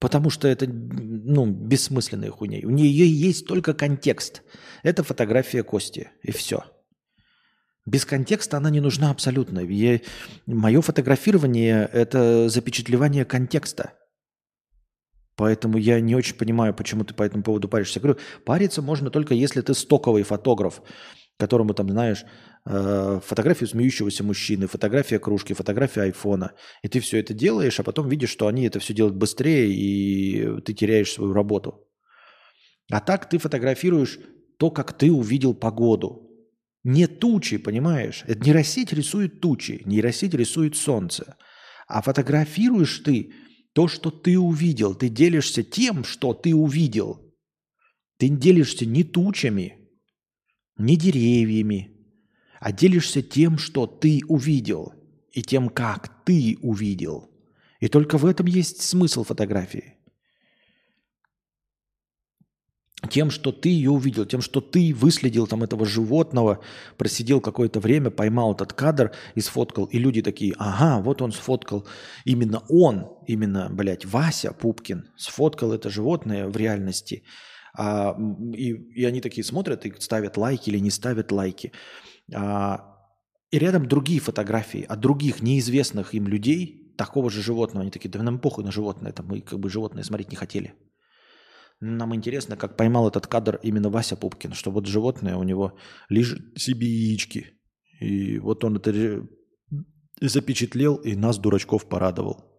[0.00, 2.60] Потому что это ну, бессмысленная хуйня.
[2.66, 4.42] У нее есть только контекст.
[4.82, 6.10] Это фотография Кости.
[6.22, 6.64] И все.
[7.86, 9.60] Без контекста она не нужна абсолютно.
[9.60, 10.00] Я,
[10.46, 13.92] мое фотографирование– это запечатлевание контекста.
[15.36, 17.98] Поэтому я не очень понимаю, почему ты по этому поводу паришься.
[17.98, 20.80] Я говорю, париться можно только если ты стоковый фотограф,
[21.38, 22.24] которому там, знаешь,
[22.66, 26.52] э, фотографию смеющегося мужчины, фотография кружки, фотография айфона.
[26.82, 30.60] И ты все это делаешь, а потом видишь, что они это все делают быстрее, и
[30.62, 31.88] ты теряешь свою работу.
[32.90, 34.18] А так ты фотографируешь
[34.58, 36.30] то, как ты увидел погоду.
[36.84, 38.24] Не тучи, понимаешь?
[38.26, 41.36] Это нейросеть рисует тучи, нейросеть рисует солнце.
[41.88, 43.32] А фотографируешь ты
[43.72, 44.94] то, что ты увидел.
[44.94, 47.34] Ты делишься тем, что ты увидел.
[48.18, 49.83] Ты делишься не тучами,
[50.76, 51.90] не деревьями,
[52.60, 54.92] а делишься тем, что ты увидел,
[55.32, 57.30] и тем, как ты увидел.
[57.80, 59.94] И только в этом есть смысл фотографии.
[63.06, 66.60] тем, что ты ее увидел, тем, что ты выследил там этого животного,
[66.96, 69.84] просидел какое-то время, поймал этот кадр и сфоткал.
[69.86, 71.86] И люди такие, ага, вот он сфоткал,
[72.24, 77.24] именно он, именно, блядь, Вася Пупкин сфоткал это животное в реальности.
[77.76, 78.16] А,
[78.54, 81.72] и, и они такие смотрят и ставят лайки или не ставят лайки.
[82.32, 82.94] А,
[83.50, 87.82] и рядом другие фотографии от других неизвестных им людей, такого же животного.
[87.82, 90.74] Они такие, да нам похуй на животное, это мы как бы животное смотреть не хотели.
[91.80, 95.76] Нам интересно, как поймал этот кадр именно Вася Пупкин, что вот животное у него
[96.08, 97.60] лежит себе яички.
[98.00, 99.26] И вот он это
[100.20, 102.53] запечатлел и нас, дурачков, порадовал.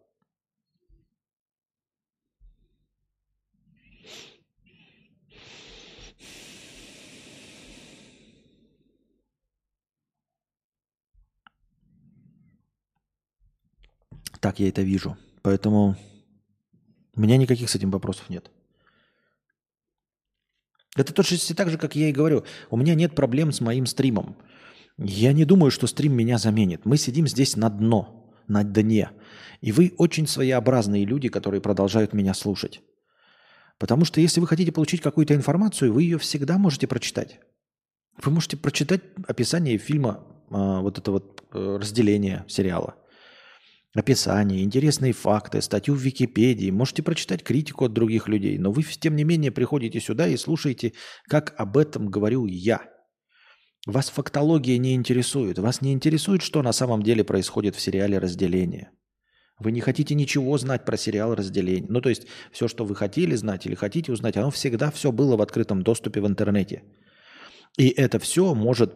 [14.40, 15.18] Так я это вижу.
[15.42, 15.96] Поэтому
[17.16, 18.52] у меня никаких с этим вопросов нет.
[20.96, 22.46] Это точно так же, как я и говорю.
[22.70, 24.38] У меня нет проблем с моим стримом.
[24.98, 26.86] Я не думаю, что стрим меня заменит.
[26.86, 29.12] Мы сидим здесь на дно, на дне.
[29.60, 32.82] И вы очень своеобразные люди, которые продолжают меня слушать.
[33.78, 37.40] Потому что если вы хотите получить какую-то информацию, вы ее всегда можете прочитать.
[38.24, 42.96] Вы можете прочитать описание фильма, а, вот это вот э, разделение сериала–
[43.96, 49.16] описание, интересные факты, статью в Википедии, можете прочитать критику от других людей, но вы, тем
[49.16, 50.94] не менее, приходите сюда и слушаете,
[51.28, 52.82] как об этом говорю я.
[53.88, 58.92] Вас фактология не интересует, вас не интересует, что на самом деле происходит в сериале «Разделение».
[59.58, 61.90] Вы не хотите ничего знать про сериал «Разделение».
[61.90, 65.38] Ну, то есть, все, что вы хотели знать или хотите узнать, оно всегда все было
[65.38, 66.84] в открытом доступе в интернете.
[67.78, 68.94] И это все может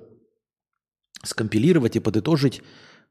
[1.24, 2.62] скомпилировать и подытожить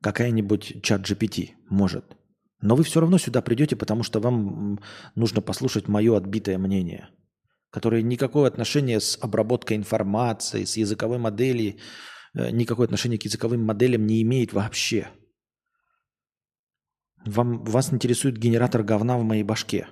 [0.03, 2.17] какая-нибудь чат GPT может.
[2.61, 4.81] Но вы все равно сюда придете, потому что вам
[5.15, 7.09] нужно послушать мое отбитое мнение,
[7.71, 11.77] которое никакое отношение с обработкой информации, с языковой моделью,
[12.35, 15.09] э, никакое отношение к языковым моделям не имеет вообще.
[17.25, 19.89] Вам, вас интересует генератор говна в моей башке.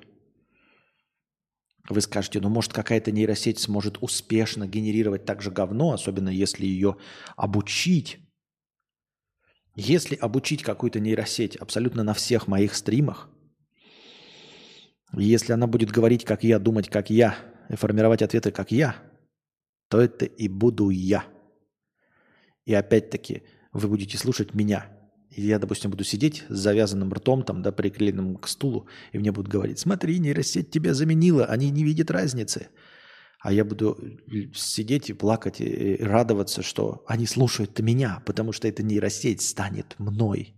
[1.88, 6.96] Вы скажете, ну может какая-то нейросеть сможет успешно генерировать также говно, особенно если ее
[7.36, 8.25] обучить
[9.76, 13.28] если обучить какую-то нейросеть абсолютно на всех моих стримах,
[15.12, 17.36] если она будет говорить, как я, думать, как я,
[17.68, 18.96] и формировать ответы, как я,
[19.88, 21.24] то это и буду я.
[22.64, 24.90] И опять-таки вы будете слушать меня.
[25.30, 29.30] И я, допустим, буду сидеть с завязанным ртом, там, да, приклеенным к стулу, и мне
[29.30, 32.68] будут говорить, смотри, нейросеть тебя заменила, они не видят разницы
[33.46, 38.66] а я буду э, сидеть и плакать и радоваться, что они слушают меня, потому что
[38.66, 40.56] эта нейросеть станет мной.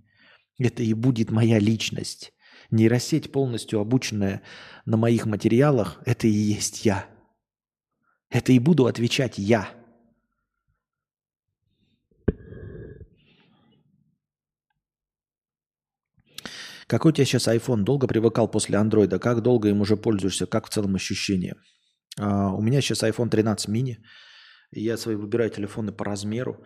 [0.59, 2.33] Это и будет моя личность.
[2.71, 4.41] Нейросеть, полностью обученная
[4.87, 7.05] на моих материалах, это и есть я.
[8.31, 9.69] Это и буду отвечать я.
[16.87, 17.83] Какой у тебя сейчас iPhone?
[17.83, 19.19] Долго привыкал после андроида?
[19.19, 20.47] Как долго им уже пользуешься?
[20.47, 21.55] Как в целом ощущение?
[22.19, 23.97] А, у меня сейчас iPhone 13 mini.
[24.71, 26.65] Я свои выбираю телефоны по размеру.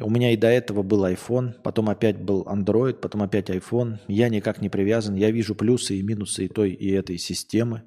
[0.00, 3.98] У меня и до этого был iPhone, потом опять был Android, потом опять iPhone.
[4.08, 5.16] Я никак не привязан.
[5.16, 7.82] Я вижу плюсы и минусы и той, и этой системы.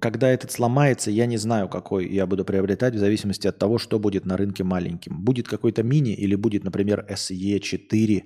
[0.00, 4.00] Когда этот сломается, я не знаю, какой я буду приобретать в зависимости от того, что
[4.00, 5.22] будет на рынке маленьким.
[5.24, 8.24] Будет какой-то мини или будет, например, SE 4,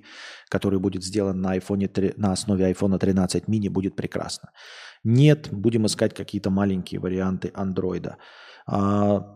[0.49, 4.49] который будет сделан на, iPhone 3, на основе iPhone 13 mini, будет прекрасно.
[5.03, 8.17] Нет, будем искать какие-то маленькие варианты андроида.
[8.65, 9.35] А,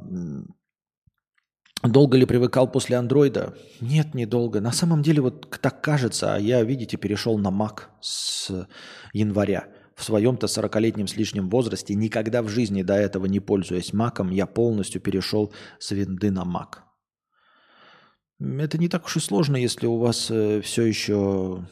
[1.83, 3.53] долго ли привыкал после андроида?
[3.81, 4.61] Нет, недолго.
[4.61, 8.67] На самом деле вот так кажется, а я, видите, перешел на Mac с
[9.13, 9.67] января.
[9.95, 14.45] В своем-то 40-летнем с лишним возрасте, никогда в жизни до этого не пользуясь Маком, я
[14.45, 16.79] полностью перешел с винды на Mac.
[18.39, 21.65] Это не так уж и сложно, если у вас э, все еще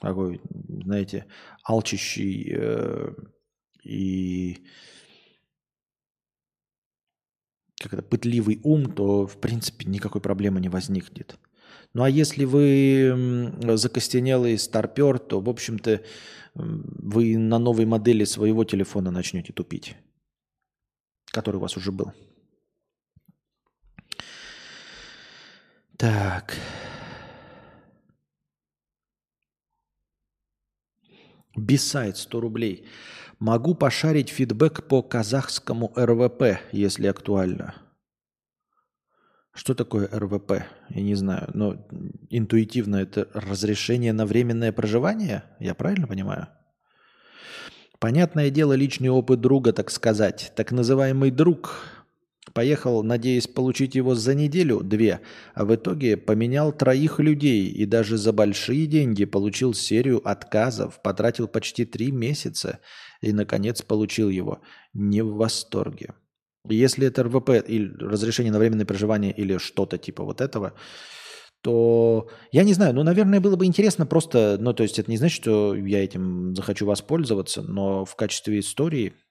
[0.00, 0.40] такой,
[0.84, 1.26] знаете,
[1.62, 3.12] алчащий э,
[3.84, 4.66] и
[7.80, 11.38] как это, пытливый ум, то, в принципе, никакой проблемы не возникнет.
[11.94, 16.02] Ну а если вы закостенелый старпер, то, в общем-то,
[16.58, 19.96] вы на новой модели своего телефона начнете тупить,
[21.26, 22.12] который у вас уже был.
[25.96, 26.56] Так.
[31.56, 32.86] Бисайд 100 рублей.
[33.38, 37.74] Могу пошарить фидбэк по казахскому РВП, если актуально.
[39.58, 40.62] Что такое РВП?
[40.90, 41.84] Я не знаю, но
[42.30, 45.42] интуитивно это разрешение на временное проживание?
[45.58, 46.46] Я правильно понимаю?
[47.98, 50.52] Понятное дело, личный опыт друга, так сказать.
[50.54, 51.74] Так называемый друг
[52.54, 55.20] Поехал, надеясь получить его за неделю-две,
[55.54, 61.46] а в итоге поменял троих людей и даже за большие деньги получил серию отказов, потратил
[61.46, 62.78] почти три месяца
[63.20, 64.62] и, наконец, получил его.
[64.94, 66.14] Не в восторге.
[66.66, 70.74] Если это РВП или разрешение на временное проживание или что-то типа вот этого,
[71.62, 75.16] то я не знаю, ну, наверное, было бы интересно просто, ну, то есть это не
[75.16, 79.14] значит, что я этим захочу воспользоваться, но в качестве истории–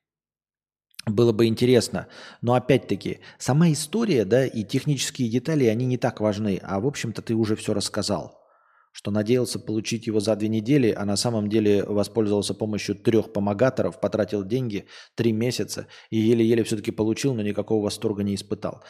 [1.09, 2.07] было бы интересно.
[2.41, 6.59] Но опять-таки, сама история, да, и технические детали, они не так важны.
[6.61, 8.36] А в общем-то ты уже все рассказал.
[8.97, 14.01] Что надеялся получить его за две недели, а на самом деле воспользовался помощью трех помогаторов,
[14.01, 18.83] потратил деньги три месяца и еле-еле все-таки получил, но никакого восторга не испытал.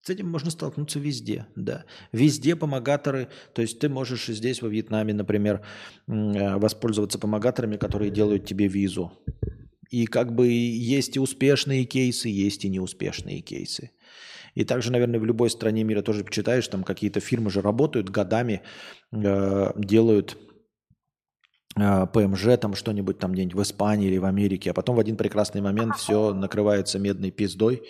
[0.00, 1.84] С этим можно столкнуться везде, да.
[2.12, 5.60] Везде помогаторы, то есть ты можешь здесь, во Вьетнаме, например,
[6.06, 9.12] э, воспользоваться помогаторами, которые делают тебе визу.
[9.90, 13.90] И как бы есть и успешные кейсы, есть и неуспешные кейсы.
[14.54, 18.62] И также, наверное, в любой стране мира тоже почитаешь, там какие-то фирмы же работают годами,
[19.12, 20.36] э, делают
[21.76, 25.16] э, ПМЖ, там что-нибудь там где-нибудь в Испании или в Америке, а потом в один
[25.16, 27.82] прекрасный момент все накрывается медной пиздой.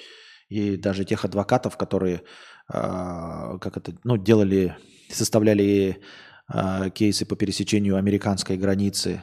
[0.49, 2.23] И даже тех адвокатов, которые э,
[2.73, 4.77] как это, ну, делали,
[5.09, 6.01] составляли
[6.53, 9.23] э, кейсы по пересечению американской границы,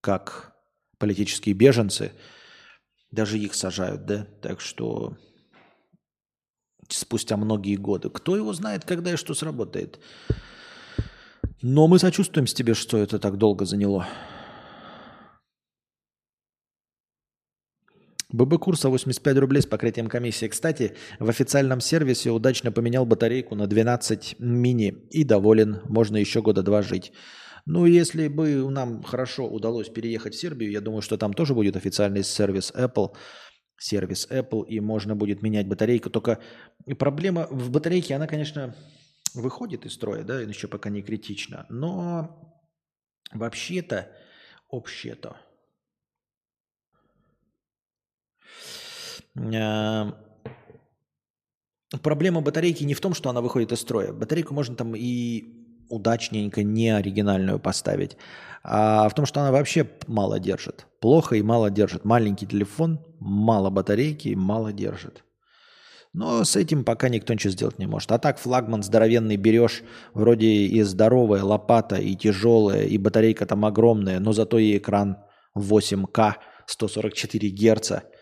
[0.00, 0.54] как
[0.98, 2.12] политические беженцы,
[3.10, 4.26] даже их сажают, да?
[4.42, 5.16] Так что
[6.88, 8.10] спустя многие годы.
[8.10, 9.98] Кто его знает, когда и что сработает.
[11.62, 14.06] Но мы сочувствуем с тебе, что это так долго заняло.
[18.30, 20.48] ББ курса 85 рублей с покрытием комиссии.
[20.48, 25.80] Кстати, в официальном сервисе удачно поменял батарейку на 12 мини и доволен.
[25.88, 27.12] Можно еще года два жить.
[27.64, 31.76] Ну, если бы нам хорошо удалось переехать в Сербию, я думаю, что там тоже будет
[31.76, 33.14] официальный сервис Apple,
[33.78, 36.10] сервис Apple, и можно будет менять батарейку.
[36.10, 36.40] Только
[36.98, 38.74] проблема в батарейке, она, конечно,
[39.34, 41.66] выходит из строя, да, еще пока не критично.
[41.68, 42.60] Но
[43.32, 44.10] вообще-то,
[44.70, 45.36] вообще-то,
[49.36, 50.14] а,
[52.02, 54.12] проблема батарейки не в том, что она выходит из строя.
[54.12, 55.54] Батарейку можно там и
[55.88, 58.16] удачненько не оригинальную поставить,
[58.62, 60.87] а в том, что она вообще мало держит.
[61.00, 62.04] Плохо и мало держит.
[62.04, 65.24] Маленький телефон, мало батарейки и мало держит.
[66.12, 68.10] Но с этим пока никто ничего сделать не может.
[68.12, 69.82] А так флагман здоровенный берешь,
[70.14, 75.18] вроде и здоровая лопата, и тяжелая, и батарейка там огромная, но зато и экран
[75.56, 76.34] 8К,
[76.66, 78.04] 144 Герца–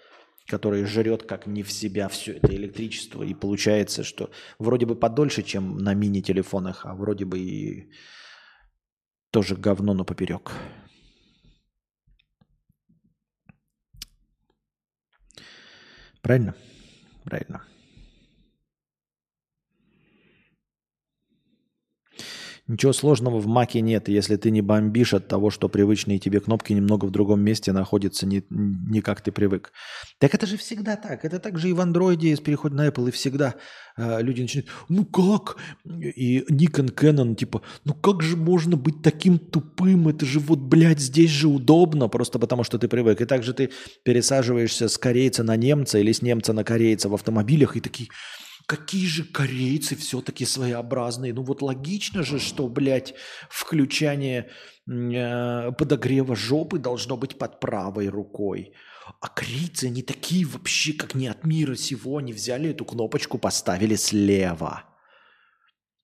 [0.46, 3.22] который жрет как не в себя все это электричество.
[3.22, 7.90] И получается, что вроде бы подольше, чем на мини-телефонах, а вроде бы и
[9.30, 10.52] тоже говно, но поперек.
[16.25, 16.53] Правильно?
[17.23, 17.61] Правильно.
[22.68, 26.72] Ничего сложного в маке нет, если ты не бомбишь от того, что привычные тебе кнопки
[26.72, 29.72] немного в другом месте находятся не, не как ты привык.
[30.18, 31.24] Так это же всегда так.
[31.24, 33.54] Это так же и в андроиде с переходом на Apple, и всегда
[33.96, 35.58] э, люди начинают, ну как?
[35.84, 40.08] И Nikon, Canon, типа, ну как же можно быть таким тупым?
[40.08, 43.20] Это же вот, блядь, здесь же удобно, просто потому что ты привык.
[43.20, 43.70] И также ты
[44.02, 48.08] пересаживаешься с корейца на немца или с немца на корейца в автомобилях и такие,
[48.66, 51.32] Какие же корейцы все-таки своеобразные.
[51.32, 53.14] Ну вот логично же, что, блядь,
[53.48, 54.50] включание
[54.88, 58.72] э, подогрева жопы должно быть под правой рукой.
[59.20, 62.18] А корейцы, они такие вообще, как не от мира сего.
[62.18, 64.82] Они взяли эту кнопочку, поставили слева.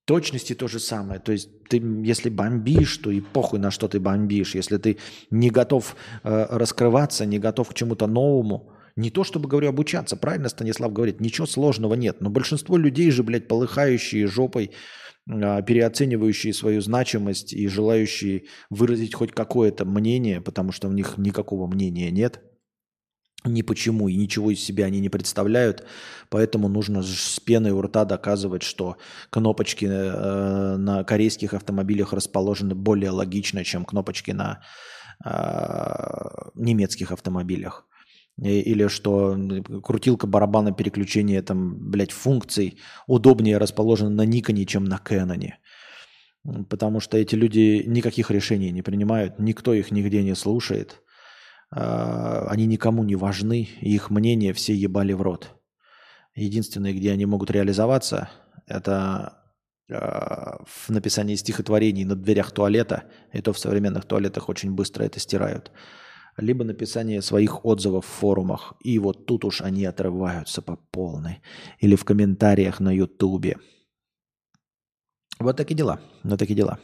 [0.05, 1.19] Точности то же самое.
[1.19, 4.55] То есть ты, если бомбишь, то и похуй на что ты бомбишь.
[4.55, 4.99] Если ты
[5.31, 10.17] не готов э, раскрываться, не готов к чему-то новому– не то, чтобы, говорю, обучаться.
[10.17, 12.21] Правильно Станислав говорит, ничего сложного нет.
[12.21, 14.73] Но большинство людей же, блядь, полыхающие жопой,
[15.31, 21.67] а, переоценивающие свою значимость и желающие выразить хоть какое-то мнение, потому что у них никакого
[21.67, 22.41] мнения нет,
[23.45, 25.85] ни почему и ничего из себя они не представляют,
[26.29, 28.97] поэтому нужно с пеной у рта доказывать, что
[29.31, 34.63] кнопочки э, на корейских автомобилях расположены более логично, чем кнопочки на
[35.25, 35.31] э,
[36.55, 37.87] немецких автомобилях
[38.39, 39.37] или что
[39.83, 45.59] крутилка барабана переключения там, блядь, функций удобнее расположена на Никоне, чем на Кэноне.
[46.69, 51.01] Потому что эти люди никаких решений не принимают, никто их нигде не слушает.
[51.71, 55.55] А, они никому не важны, их мнение все ебали в рот.
[56.35, 58.29] Единственное, где они могут реализоваться,
[58.67, 59.39] это
[59.89, 65.21] а, в написании стихотворений на дверях туалета, и то в современных туалетах очень быстро это
[65.21, 65.71] стирают
[66.37, 68.75] либо написание своих отзывов в форумах.
[68.81, 71.41] И вот тут уж они отрываются по полной.
[71.79, 73.59] Или в комментариях на Ютубе.
[75.39, 76.01] Вот такие дела.
[76.23, 76.79] Вот такие дела.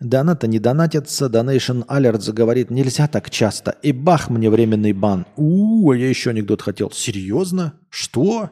[0.00, 1.26] Донаты не донатятся.
[1.26, 3.72] Donation Alerts говорит, нельзя так часто.
[3.82, 5.26] И бах, мне временный бан.
[5.36, 6.90] У, а я еще анекдот хотел.
[6.90, 7.78] Серьезно?
[7.90, 8.50] Что?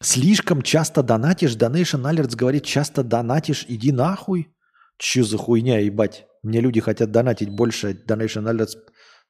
[0.00, 1.56] Слишком часто донатишь?
[1.56, 4.54] Donation Alerts говорит, часто донатишь, иди нахуй.
[4.98, 6.26] Че за хуйня, ебать?
[6.44, 8.76] Мне люди хотят донатить больше, Donation Alerts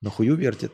[0.01, 0.73] на хую вертит.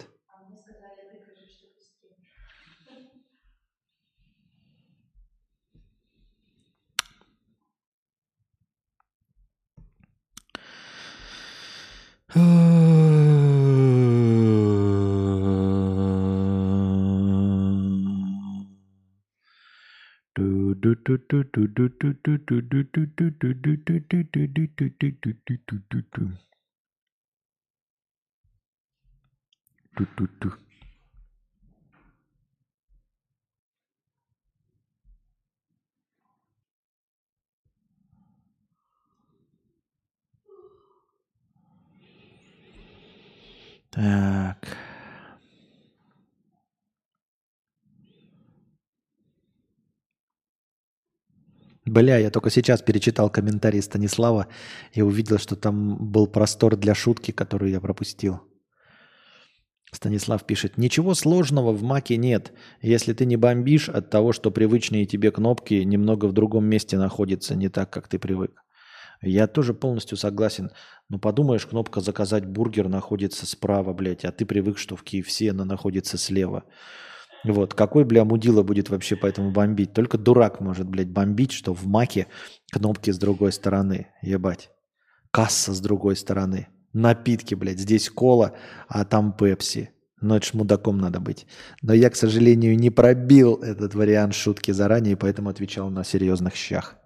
[43.90, 44.89] Так.
[51.86, 54.48] Бля, я только сейчас перечитал комментарий Станислава
[54.92, 58.40] и увидел, что там был простор для шутки, которую я пропустил.
[59.92, 65.04] Станислав пишет, ничего сложного в маке нет, если ты не бомбишь от того, что привычные
[65.04, 68.62] тебе кнопки немного в другом месте находятся, не так, как ты привык.
[69.22, 70.70] Я тоже полностью согласен.
[71.08, 75.64] Ну, подумаешь, кнопка «Заказать бургер» находится справа, блядь, а ты привык, что в KFC она
[75.64, 76.64] находится слева.
[77.44, 79.92] Вот, какой, бля, мудила будет вообще поэтому бомбить?
[79.92, 82.26] Только дурак может, блядь, бомбить, что в маке
[82.70, 84.70] кнопки с другой стороны, ебать.
[85.30, 86.68] Касса с другой стороны.
[86.92, 88.54] Напитки, блядь, здесь кола,
[88.88, 89.90] а там пепси.
[90.20, 91.46] Ну, это ж мудаком надо быть.
[91.80, 96.96] Но я, к сожалению, не пробил этот вариант шутки заранее, поэтому отвечал на серьезных щах.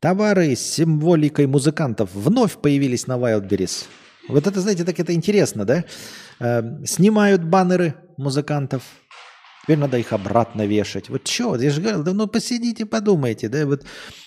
[0.00, 3.84] Товары с символикой музыкантов вновь появились на Wildberries.
[4.28, 5.84] Вот это, знаете, так это интересно, да?
[6.86, 8.82] Снимают баннеры музыкантов,
[9.70, 11.10] Теперь надо их обратно вешать.
[11.10, 13.84] Вот что, я же говорил, да ну посидите, подумайте, да, вот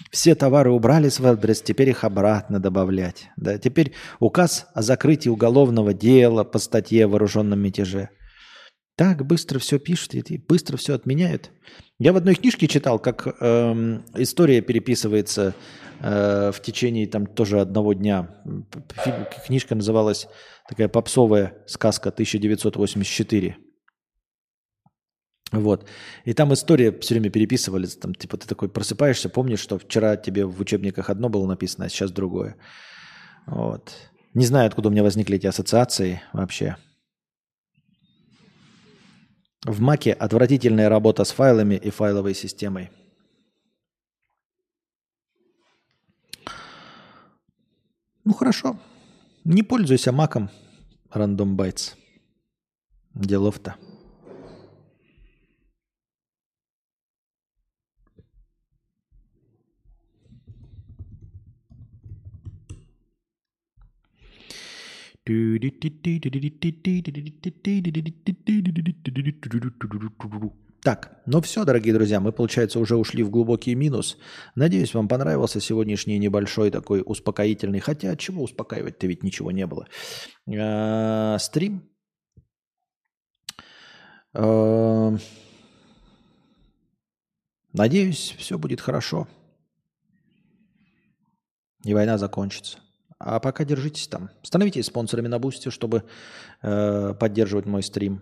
[0.09, 3.27] все товары убрали с Wildberries, теперь их обратно добавлять.
[3.35, 3.91] Да, теперь
[4.21, 8.07] указ о закрытии уголовного дела по статье о вооруженном мятеже.
[8.95, 11.51] Так быстро все пишут и быстро все отменяют.
[11.99, 15.55] Я в одной книжке читал, как эм, история переписывается
[15.99, 18.29] э, в течение там тоже одного дня.
[19.45, 20.29] Книжка называлась
[20.69, 23.57] такая попсовая сказка 1984.
[25.53, 25.87] Вот.
[26.25, 27.85] И там история все время переписывали.
[27.85, 31.89] Там, типа ты такой просыпаешься, помнишь, что вчера тебе в учебниках одно было написано, а
[31.89, 32.55] сейчас другое.
[33.45, 33.93] Вот.
[34.33, 36.75] Не знаю, откуда у меня возникли эти ассоциации вообще.
[39.63, 42.89] В Маке отвратительная работа с файлами и файловой системой.
[48.25, 48.79] Ну хорошо.
[49.43, 50.49] Не пользуйся маком
[51.13, 51.93] Random Bytes.
[53.13, 53.75] Делов-то.
[70.83, 74.17] Так, ну все, дорогие друзья, мы, получается, уже ушли в глубокий минус.
[74.55, 79.87] Надеюсь, вам понравился сегодняшний небольшой такой успокоительный, хотя от чего успокаивать-то ведь ничего не было.
[80.45, 81.89] Э, стрим.
[84.33, 85.17] Э,
[87.71, 89.29] надеюсь, все будет хорошо.
[91.85, 92.82] И война закончится.
[93.25, 94.29] А пока держитесь там.
[94.41, 96.03] Становитесь спонсорами на Бусте, чтобы
[96.61, 98.21] э, поддерживать мой стрим.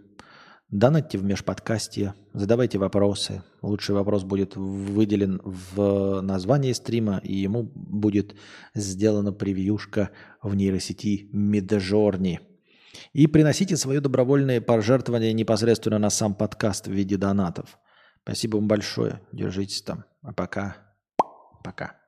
[0.70, 3.42] Донатьте в межподкасте, задавайте вопросы.
[3.62, 8.36] Лучший вопрос будет выделен в названии стрима, и ему будет
[8.76, 10.12] сделана превьюшка
[10.42, 12.38] в нейросети Midjourney.
[13.12, 17.80] И приносите свои добровольные пожертвования непосредственно на сам подкаст в виде донатов.
[18.24, 19.20] Спасибо вам большое.
[19.34, 20.06] Держитесь там.
[20.22, 20.78] А пока.
[21.64, 22.01] Пока.